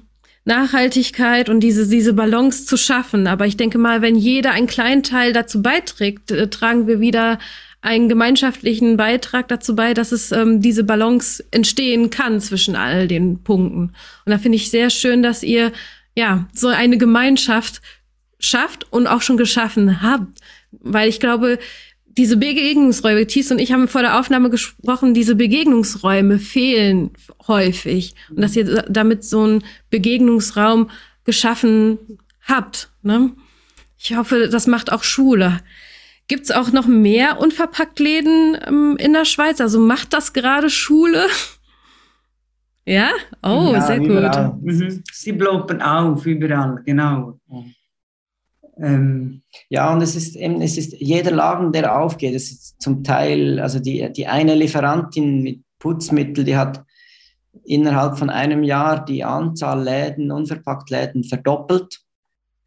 [0.47, 3.27] Nachhaltigkeit und diese, diese Balance zu schaffen.
[3.27, 7.39] Aber ich denke mal, wenn jeder einen kleinen Teil dazu beiträgt, äh, tragen wir wieder
[7.83, 13.43] einen gemeinschaftlichen Beitrag dazu bei, dass es ähm, diese Balance entstehen kann zwischen all den
[13.43, 13.93] Punkten.
[14.25, 15.73] Und da finde ich sehr schön, dass ihr
[16.17, 17.83] ja so eine Gemeinschaft
[18.39, 20.41] schafft und auch schon geschaffen habt.
[20.71, 21.59] Weil ich glaube,
[22.17, 27.11] diese Begegnungsräume, Thies und ich haben vor der Aufnahme gesprochen, diese Begegnungsräume fehlen
[27.47, 28.15] häufig.
[28.31, 30.91] Und dass ihr damit so einen Begegnungsraum
[31.25, 31.99] geschaffen
[32.43, 32.91] habt.
[33.03, 33.33] Ne?
[33.99, 35.61] Ich hoffe, das macht auch Schule.
[36.29, 39.61] Gibt's auch noch mehr Unverpacktläden ähm, in der Schweiz?
[39.61, 41.27] Also macht das gerade Schule?
[42.85, 43.11] ja?
[43.43, 44.63] Oh, ja, sehr gut.
[44.63, 45.03] Mhm.
[45.13, 47.39] Sie bloppen auf überall, genau.
[48.79, 53.03] Ähm, ja, und es ist eben, es ist jeder Laden, der aufgeht, es ist zum
[53.03, 56.85] Teil, also die, die eine Lieferantin mit Putzmittel, die hat
[57.65, 62.01] innerhalb von einem Jahr die Anzahl Läden, unverpackt Läden verdoppelt.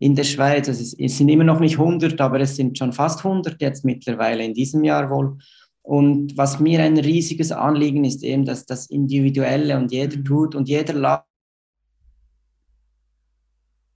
[0.01, 0.67] in der Schweiz.
[0.67, 3.83] Also es, es, sind immer noch nicht 100, aber es sind schon fast 100 jetzt
[3.83, 5.37] mittlerweile in diesem Jahr wohl.
[5.81, 10.25] Und was mir ein riesiges Anliegen ist, eben, dass das Individuelle und jeder mhm.
[10.25, 11.28] tut und jeder Laden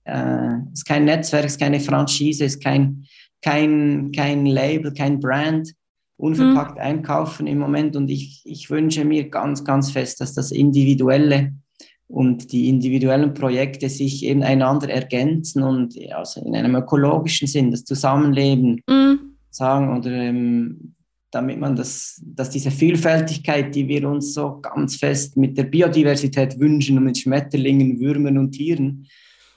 [0.06, 3.06] äh, ist kein Netzwerk, ist keine Franchise, ist kein,
[3.41, 5.74] kein, kein Label, kein Brand,
[6.18, 6.82] unverpackt mhm.
[6.82, 7.95] einkaufen im Moment.
[7.95, 11.54] Und ich, ich wünsche mir ganz, ganz fest, dass das Individuelle
[12.08, 17.86] und die individuellen Projekte sich eben einander ergänzen und also in einem ökologischen Sinn das
[17.86, 19.36] Zusammenleben mhm.
[19.49, 20.93] sagen oder ähm,
[21.32, 26.60] damit man das, dass diese Vielfältigkeit, die wir uns so ganz fest mit der Biodiversität
[26.60, 29.08] wünschen und mit Schmetterlingen, Würmern und Tieren,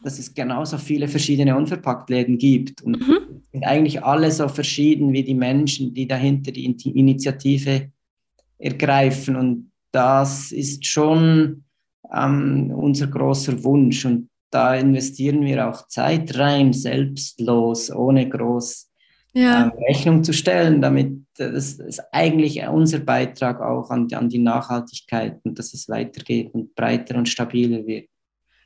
[0.02, 2.82] dass es genauso viele verschiedene Unverpacktläden gibt.
[2.82, 3.42] Und mhm.
[3.52, 7.90] sind eigentlich alle so verschieden wie die Menschen, die dahinter die Initiative
[8.58, 9.36] ergreifen.
[9.36, 11.64] Und das ist schon
[12.14, 14.04] ähm, unser großer Wunsch.
[14.04, 18.90] Und da investieren wir auch Zeit rein, selbstlos, ohne groß
[19.34, 19.68] ja.
[19.68, 25.38] äh, Rechnung zu stellen, damit das ist eigentlich unser Beitrag auch an, an die Nachhaltigkeit
[25.44, 28.08] und dass es weitergeht und breiter und stabiler wird.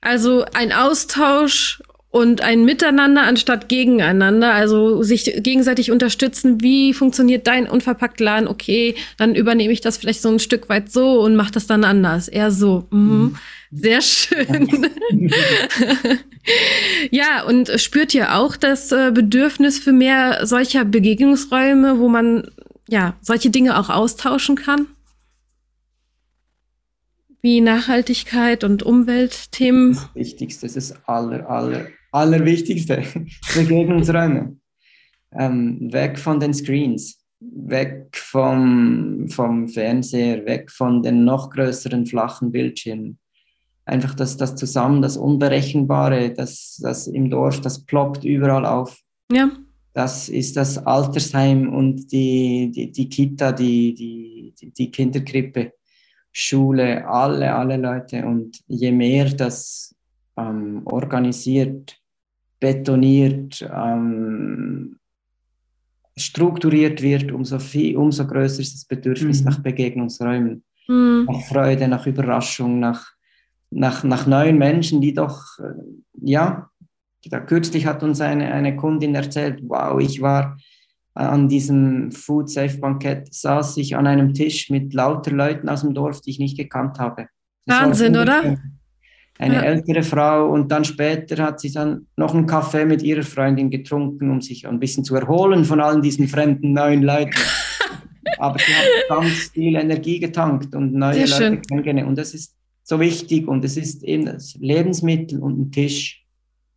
[0.01, 6.61] Also ein Austausch und ein Miteinander anstatt gegeneinander, also sich gegenseitig unterstützen.
[6.61, 8.49] Wie funktioniert dein unverpackt Laden?
[8.49, 11.85] Okay, dann übernehme ich das vielleicht so ein Stück weit so und mache das dann
[11.85, 12.29] anders.
[12.29, 12.87] Eher so.
[12.91, 13.11] Mhm.
[13.11, 13.37] mhm.
[13.73, 14.89] Sehr schön.
[17.13, 22.51] ja, und spürt ihr auch das äh, Bedürfnis für mehr solcher Begegnungsräume, wo man
[22.89, 24.89] ja solche Dinge auch austauschen kann?
[27.43, 29.95] Wie Nachhaltigkeit und Umweltthemen?
[29.95, 33.03] Das Wichtigste, das ist aller, aller, allerwichtigste.
[33.55, 34.57] Begegnungsräume.
[35.33, 42.51] Ähm, weg von den Screens, weg vom, vom Fernseher, weg von den noch größeren flachen
[42.51, 43.19] Bildschirmen.
[43.85, 48.99] Einfach das, das Zusammen, das Unberechenbare, das, das im Dorf, das ploppt überall auf.
[49.33, 49.51] Ja.
[49.93, 55.73] Das ist das Altersheim und die, die, die Kita, die, die, die Kinderkrippe
[56.33, 58.25] Schule, alle, alle Leute.
[58.25, 59.95] Und je mehr das
[60.37, 62.01] ähm, organisiert,
[62.61, 64.99] betoniert, ähm,
[66.17, 69.47] strukturiert wird, umso, viel, umso größer ist das Bedürfnis mhm.
[69.47, 71.27] nach Begegnungsräumen, mhm.
[71.27, 73.13] nach Freude, nach Überraschung, nach,
[73.71, 75.73] nach, nach neuen Menschen, die doch, äh,
[76.21, 76.71] ja,
[77.25, 80.57] da kürzlich hat uns eine, eine Kundin erzählt, wow, ich war
[81.15, 85.95] an diesem Food Safe Bankett saß ich an einem Tisch mit lauter Leuten aus dem
[85.95, 87.27] Dorf, die ich nicht gekannt habe.
[87.67, 88.59] Das Wahnsinn, oder?
[89.39, 89.63] Eine ja.
[89.63, 94.31] ältere Frau und dann später hat sie dann noch einen Kaffee mit ihrer Freundin getrunken,
[94.31, 97.33] um sich ein bisschen zu erholen von allen diesen fremden neuen Leuten.
[98.39, 102.09] Aber sie hat ganz viel Energie getankt und neue Sehr Leute kennengelernt.
[102.09, 106.25] Und das ist so wichtig und es ist eben das Lebensmittel und ein Tisch.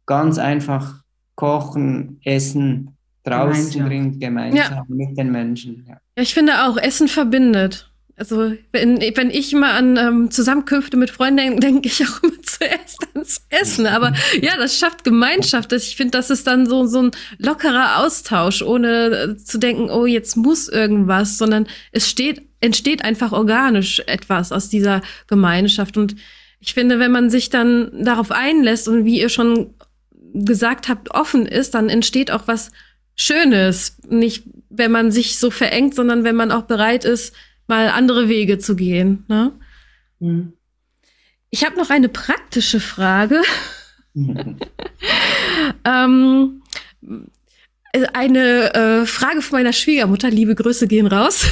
[0.05, 1.01] Ganz einfach
[1.35, 2.92] kochen, essen,
[3.23, 4.83] draußen drin, gemeinsam ja.
[4.87, 5.85] mit den Menschen.
[5.87, 5.93] Ja.
[5.93, 6.23] ja.
[6.23, 7.89] ich finde auch, Essen verbindet.
[8.15, 12.39] Also wenn, wenn ich mal an ähm, Zusammenkünfte mit Freunden denke, denke ich auch immer
[12.43, 13.87] zuerst ans Essen.
[13.87, 15.73] Aber ja, das schafft Gemeinschaft.
[15.73, 20.05] Ich finde, das ist dann so, so ein lockerer Austausch, ohne äh, zu denken, oh,
[20.05, 25.97] jetzt muss irgendwas, sondern es steht, entsteht einfach organisch etwas aus dieser Gemeinschaft.
[25.97, 26.15] Und
[26.59, 29.73] ich finde, wenn man sich dann darauf einlässt und wie ihr schon
[30.35, 32.71] gesagt habt, offen ist, dann entsteht auch was
[33.15, 33.97] Schönes.
[34.07, 37.35] Nicht, wenn man sich so verengt, sondern wenn man auch bereit ist,
[37.67, 39.25] mal andere Wege zu gehen.
[39.27, 39.51] Ne?
[40.19, 40.53] Mhm.
[41.49, 43.41] Ich habe noch eine praktische Frage.
[45.85, 46.63] ähm,
[48.13, 51.45] eine äh, Frage von meiner Schwiegermutter, liebe Grüße gehen raus,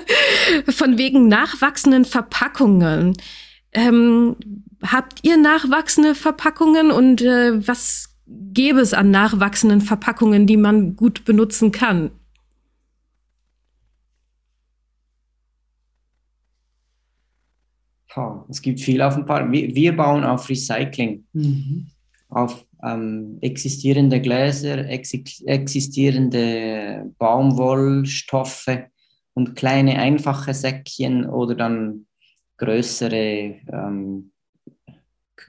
[0.68, 3.16] von wegen nachwachsenden Verpackungen.
[3.72, 4.36] Ähm,
[4.82, 8.09] habt ihr nachwachsende Verpackungen und äh, was
[8.52, 12.10] gäbe es an nachwachsenden Verpackungen, die man gut benutzen kann?
[18.48, 19.50] es gibt viel auf dem Park.
[19.52, 21.86] Wir, bauen auf Recycling, mhm.
[22.28, 25.14] auf ähm, existierende Gläser, ex
[25.46, 28.80] existierende Baumwollstoffe
[29.34, 32.06] und kleine einfache Säckchen oder dann
[32.56, 34.32] größere ähm,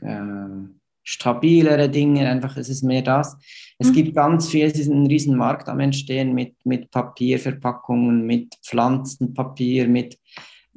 [0.01, 3.37] äh, stabilere Dinge, einfach es ist mehr das.
[3.77, 3.93] Es mhm.
[3.93, 9.87] gibt ganz viel, es ist ein riesen Markt am Entstehen mit, mit Papierverpackungen, mit Pflanzenpapier,
[9.87, 10.19] mit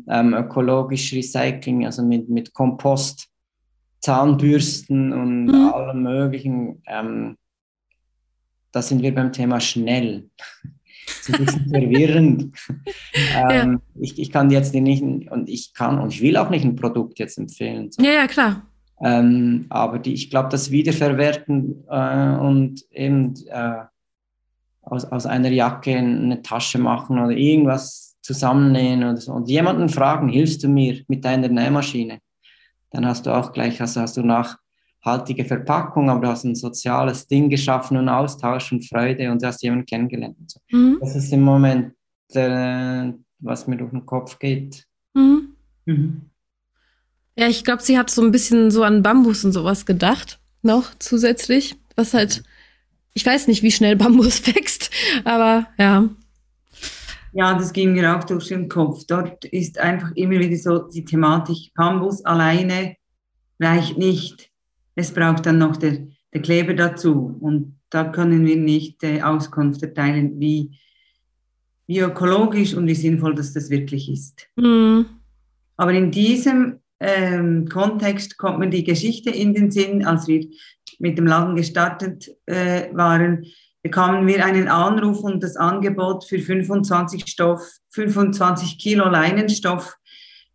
[0.08, 3.28] ähm, ökologisch Recycling, also mit, mit Kompost,
[4.00, 5.72] Zahnbürsten und mhm.
[5.72, 6.82] allem möglichen.
[6.86, 7.36] Ähm,
[8.72, 10.30] da sind wir beim Thema schnell.
[11.06, 12.58] Das ist ein bisschen verwirrend.
[13.34, 13.78] ähm, ja.
[14.00, 17.18] ich, ich kann jetzt nicht, und ich kann und ich will auch nicht ein Produkt
[17.18, 17.92] jetzt empfehlen.
[17.92, 18.02] So.
[18.02, 18.66] Ja, ja, klar.
[19.00, 23.84] Ähm, aber die, ich glaube, das Wiederverwerten äh, und eben äh,
[24.82, 30.28] aus, aus einer Jacke eine Tasche machen oder irgendwas zusammennähen oder so und jemanden fragen,
[30.28, 32.20] hilfst du mir mit deiner Nähmaschine?
[32.90, 37.26] Dann hast du auch gleich, also hast du nachhaltige Verpackung, aber du hast ein soziales
[37.26, 40.36] Ding geschaffen und Austausch und Freude und du hast jemanden kennengelernt.
[40.46, 40.60] So.
[40.70, 40.98] Mhm.
[41.00, 41.92] Das ist im Moment,
[42.32, 44.86] äh, was mir durch den Kopf geht.
[45.12, 45.56] Mhm.
[45.84, 46.30] Mhm.
[47.36, 50.94] Ja, ich glaube, sie hat so ein bisschen so an Bambus und sowas gedacht, noch
[50.98, 52.44] zusätzlich, was halt,
[53.12, 54.90] ich weiß nicht, wie schnell Bambus wächst,
[55.24, 56.08] aber ja.
[57.32, 59.04] Ja, das ging mir auch durch den Kopf.
[59.08, 62.96] Dort ist einfach immer wieder so die Thematik, Bambus alleine
[63.58, 64.50] reicht nicht.
[64.94, 67.36] Es braucht dann noch der, der Kleber dazu.
[67.40, 70.78] Und da können wir nicht äh, Auskunft erteilen, wie,
[71.88, 74.46] wie ökologisch und wie sinnvoll das, das wirklich ist.
[74.54, 75.06] Mhm.
[75.76, 80.46] Aber in diesem ähm, Kontext kommt mir die Geschichte in den Sinn, als wir
[80.98, 83.46] mit dem Laden gestartet äh, waren,
[83.82, 89.96] bekamen wir einen Anruf und das Angebot für 25, Stoff, 25 Kilo Leinenstoff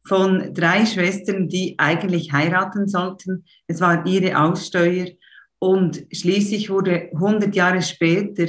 [0.07, 3.45] von drei Schwestern, die eigentlich heiraten sollten.
[3.67, 5.09] Es war ihre Aussteuer.
[5.59, 8.47] Und schließlich wurde 100 Jahre später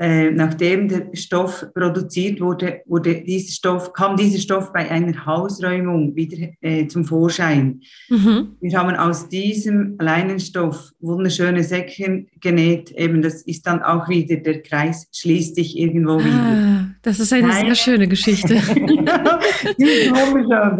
[0.00, 6.16] äh, nachdem der Stoff produziert wurde, wurde dieser Stoff, kam dieser Stoff bei einer Hausräumung
[6.16, 7.82] wieder äh, zum Vorschein.
[8.08, 8.56] Mhm.
[8.62, 12.90] Wir haben aus diesem Leinenstoff wunderschöne Säckchen genäht.
[12.92, 16.94] Eben, das ist dann auch wieder, der Kreis schließt sich irgendwo ah, wieder.
[17.02, 17.66] Das ist eine Nein.
[17.66, 18.54] sehr schöne Geschichte.
[18.54, 18.64] das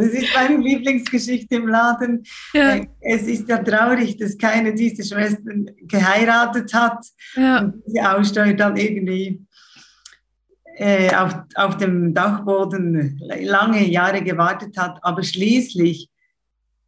[0.06, 2.22] ist meine Lieblingsgeschichte im Laden.
[2.52, 2.76] Ja.
[2.76, 7.04] Äh, es ist ja traurig, dass keine dieser Schwestern geheiratet hat.
[7.36, 7.60] Ja.
[7.60, 9.46] Und diese Aussteuer dann irgendwie irgendwie
[10.76, 16.08] äh, auf, auf dem Dachboden lange Jahre gewartet hat, aber schließlich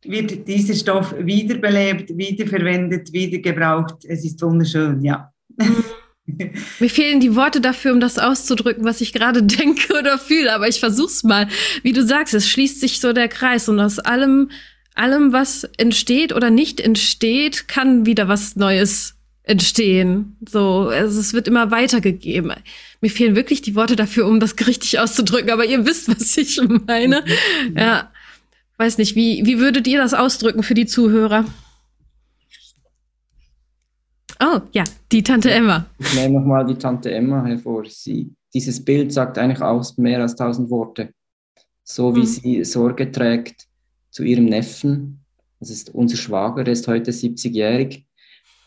[0.04, 4.04] wird dieser Stoff wiederbelebt, wiederverwendet, wiedergebraucht.
[4.04, 5.30] Es ist wunderschön, ja.
[6.26, 10.68] Mir fehlen die Worte dafür, um das auszudrücken, was ich gerade denke oder fühle, aber
[10.68, 11.48] ich versuch's mal.
[11.82, 14.50] Wie du sagst, es schließt sich so der Kreis und aus allem,
[14.94, 20.36] allem, was entsteht oder nicht entsteht, kann wieder was Neues entstehen.
[20.48, 22.52] So, also es wird immer weitergegeben.
[23.00, 26.60] Mir fehlen wirklich die Worte dafür, um das richtig auszudrücken, aber ihr wisst, was ich
[26.86, 27.24] meine.
[27.68, 27.76] Mhm.
[27.76, 28.12] Ja,
[28.76, 31.44] weiß nicht, wie, wie würdet ihr das ausdrücken für die Zuhörer?
[34.43, 34.82] Oh, ja,
[35.12, 35.86] die Tante Emma.
[35.99, 37.84] Ich nehme nochmal die Tante Emma hervor.
[37.86, 41.11] Sie, dieses Bild sagt eigentlich aus mehr als tausend Worte.
[41.84, 42.26] So wie mhm.
[42.26, 43.68] sie Sorge trägt
[44.11, 45.20] zu ihrem Neffen.
[45.61, 48.05] Das ist unser Schwager, der ist heute 70-jährig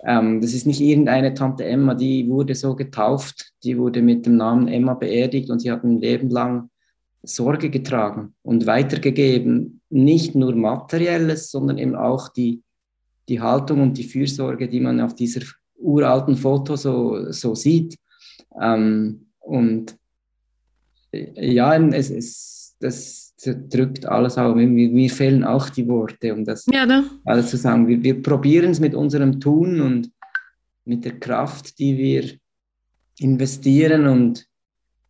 [0.06, 4.38] ähm, das ist nicht irgendeine Tante Emma, die wurde so getauft, die wurde mit dem
[4.38, 6.70] Namen Emma beerdigt und sie hat ein Leben lang
[7.24, 12.62] Sorge getragen und weitergegeben, nicht nur materielles, sondern eben auch die,
[13.28, 15.42] die Haltung und die Fürsorge, die man auf dieser
[15.78, 17.98] uralten Foto so, so sieht.
[18.62, 19.96] Ähm, und
[21.12, 23.26] äh, ja, es, es, das,
[23.70, 24.56] drückt alles auf.
[24.56, 27.04] Mir, mir, fehlen auch die Worte, um das ja, ne?
[27.26, 27.88] alles zu sagen.
[27.88, 30.10] Wir, wir probieren es mit unserem Tun und
[30.86, 32.32] mit der Kraft, die wir
[33.20, 34.48] investieren und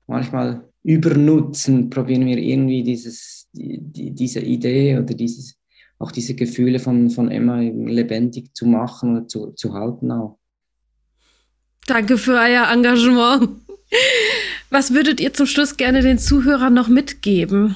[0.07, 5.57] manchmal übernutzen, probieren wir irgendwie dieses, die, diese Idee oder dieses,
[5.97, 10.37] auch diese Gefühle von, von Emma lebendig zu machen oder zu, zu halten auch.
[11.87, 13.61] Danke für euer Engagement.
[14.69, 17.75] Was würdet ihr zum Schluss gerne den Zuhörern noch mitgeben?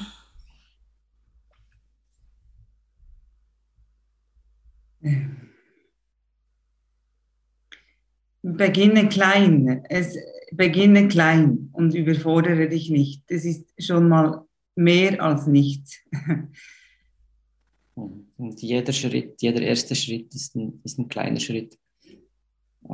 [8.42, 9.84] Beginne klein.
[9.88, 10.16] Es
[10.52, 13.22] beginne klein und überfordere dich nicht.
[13.28, 14.44] Das ist schon mal
[14.74, 15.98] mehr als nichts.
[17.94, 21.78] Und jeder Schritt, jeder erste Schritt ist ein, ist ein kleiner Schritt.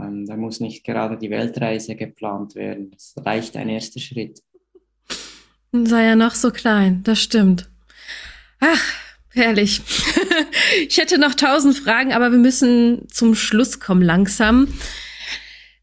[0.03, 2.93] Ähm, da muss nicht gerade die Weltreise geplant werden.
[2.97, 4.43] Es reicht ein erster Schritt.
[5.73, 7.69] Sei ja noch so klein, das stimmt.
[8.61, 8.83] Ach,
[9.37, 9.83] Herrlich.
[10.89, 14.67] ich hätte noch tausend Fragen, aber wir müssen zum Schluss kommen langsam.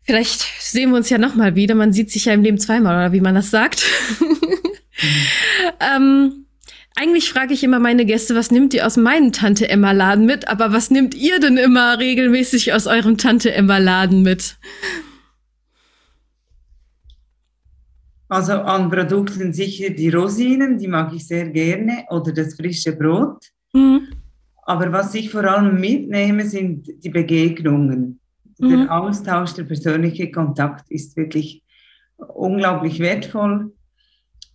[0.01, 1.75] Vielleicht sehen wir uns ja noch mal wieder.
[1.75, 3.85] Man sieht sich ja im Leben zweimal, oder wie man das sagt.
[5.95, 6.42] ähm,
[6.95, 10.47] eigentlich frage ich immer meine Gäste, was nimmt ihr aus meinem Tante Emma Laden mit?
[10.47, 14.57] Aber was nehmt ihr denn immer regelmäßig aus eurem Tante Emma Laden mit?
[18.29, 23.45] Also an Produkten sicher die Rosinen, die mag ich sehr gerne, oder das frische Brot.
[23.73, 24.07] Mhm.
[24.65, 28.19] Aber was ich vor allem mitnehme, sind die Begegnungen.
[28.59, 28.69] Mhm.
[28.69, 31.63] Der Austausch, der persönliche Kontakt ist wirklich
[32.17, 33.71] unglaublich wertvoll.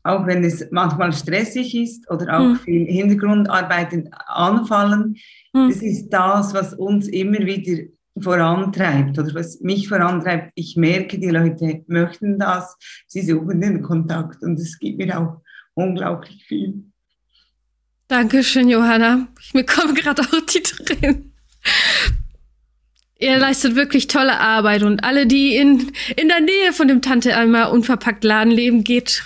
[0.02, 2.56] Auch wenn es manchmal stressig ist oder auch hm.
[2.56, 5.16] viel Hintergrundarbeiten anfallen,
[5.54, 5.68] hm.
[5.68, 7.84] das ist das, was uns immer wieder
[8.20, 10.52] vorantreibt oder was mich vorantreibt.
[10.54, 12.76] Ich merke, die Leute möchten das,
[13.06, 15.40] sie suchen den Kontakt und es gibt mir auch
[15.74, 16.84] unglaublich viel.
[18.08, 19.28] Dankeschön, Johanna.
[19.52, 21.34] Mir kommen gerade auch die Tränen.
[23.20, 27.36] Ihr leistet wirklich tolle Arbeit und alle, die in, in der Nähe von dem Tante
[27.36, 29.24] Alma unverpackt Laden leben, geht,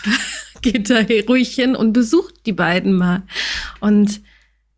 [0.62, 3.22] geht da ruhig hin und besucht die beiden mal.
[3.80, 4.20] Und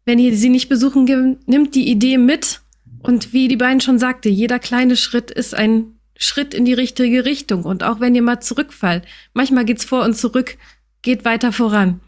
[0.05, 2.61] wenn ihr sie nicht besuchen, nimmt die Idee mit.
[3.03, 7.25] Und wie die beiden schon sagte, jeder kleine Schritt ist ein Schritt in die richtige
[7.25, 7.65] Richtung.
[7.65, 10.57] Und auch wenn ihr mal zurückfallt, manchmal geht's vor und zurück,
[11.03, 12.01] geht weiter voran.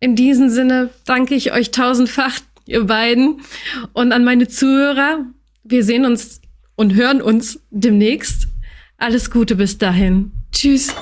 [0.00, 3.40] In diesem Sinne danke ich euch tausendfach, ihr beiden,
[3.92, 5.26] und an meine Zuhörer.
[5.62, 6.40] Wir sehen uns
[6.74, 8.48] und hören uns demnächst.
[8.96, 10.32] Alles Gute bis dahin.
[10.52, 10.94] Tschüss.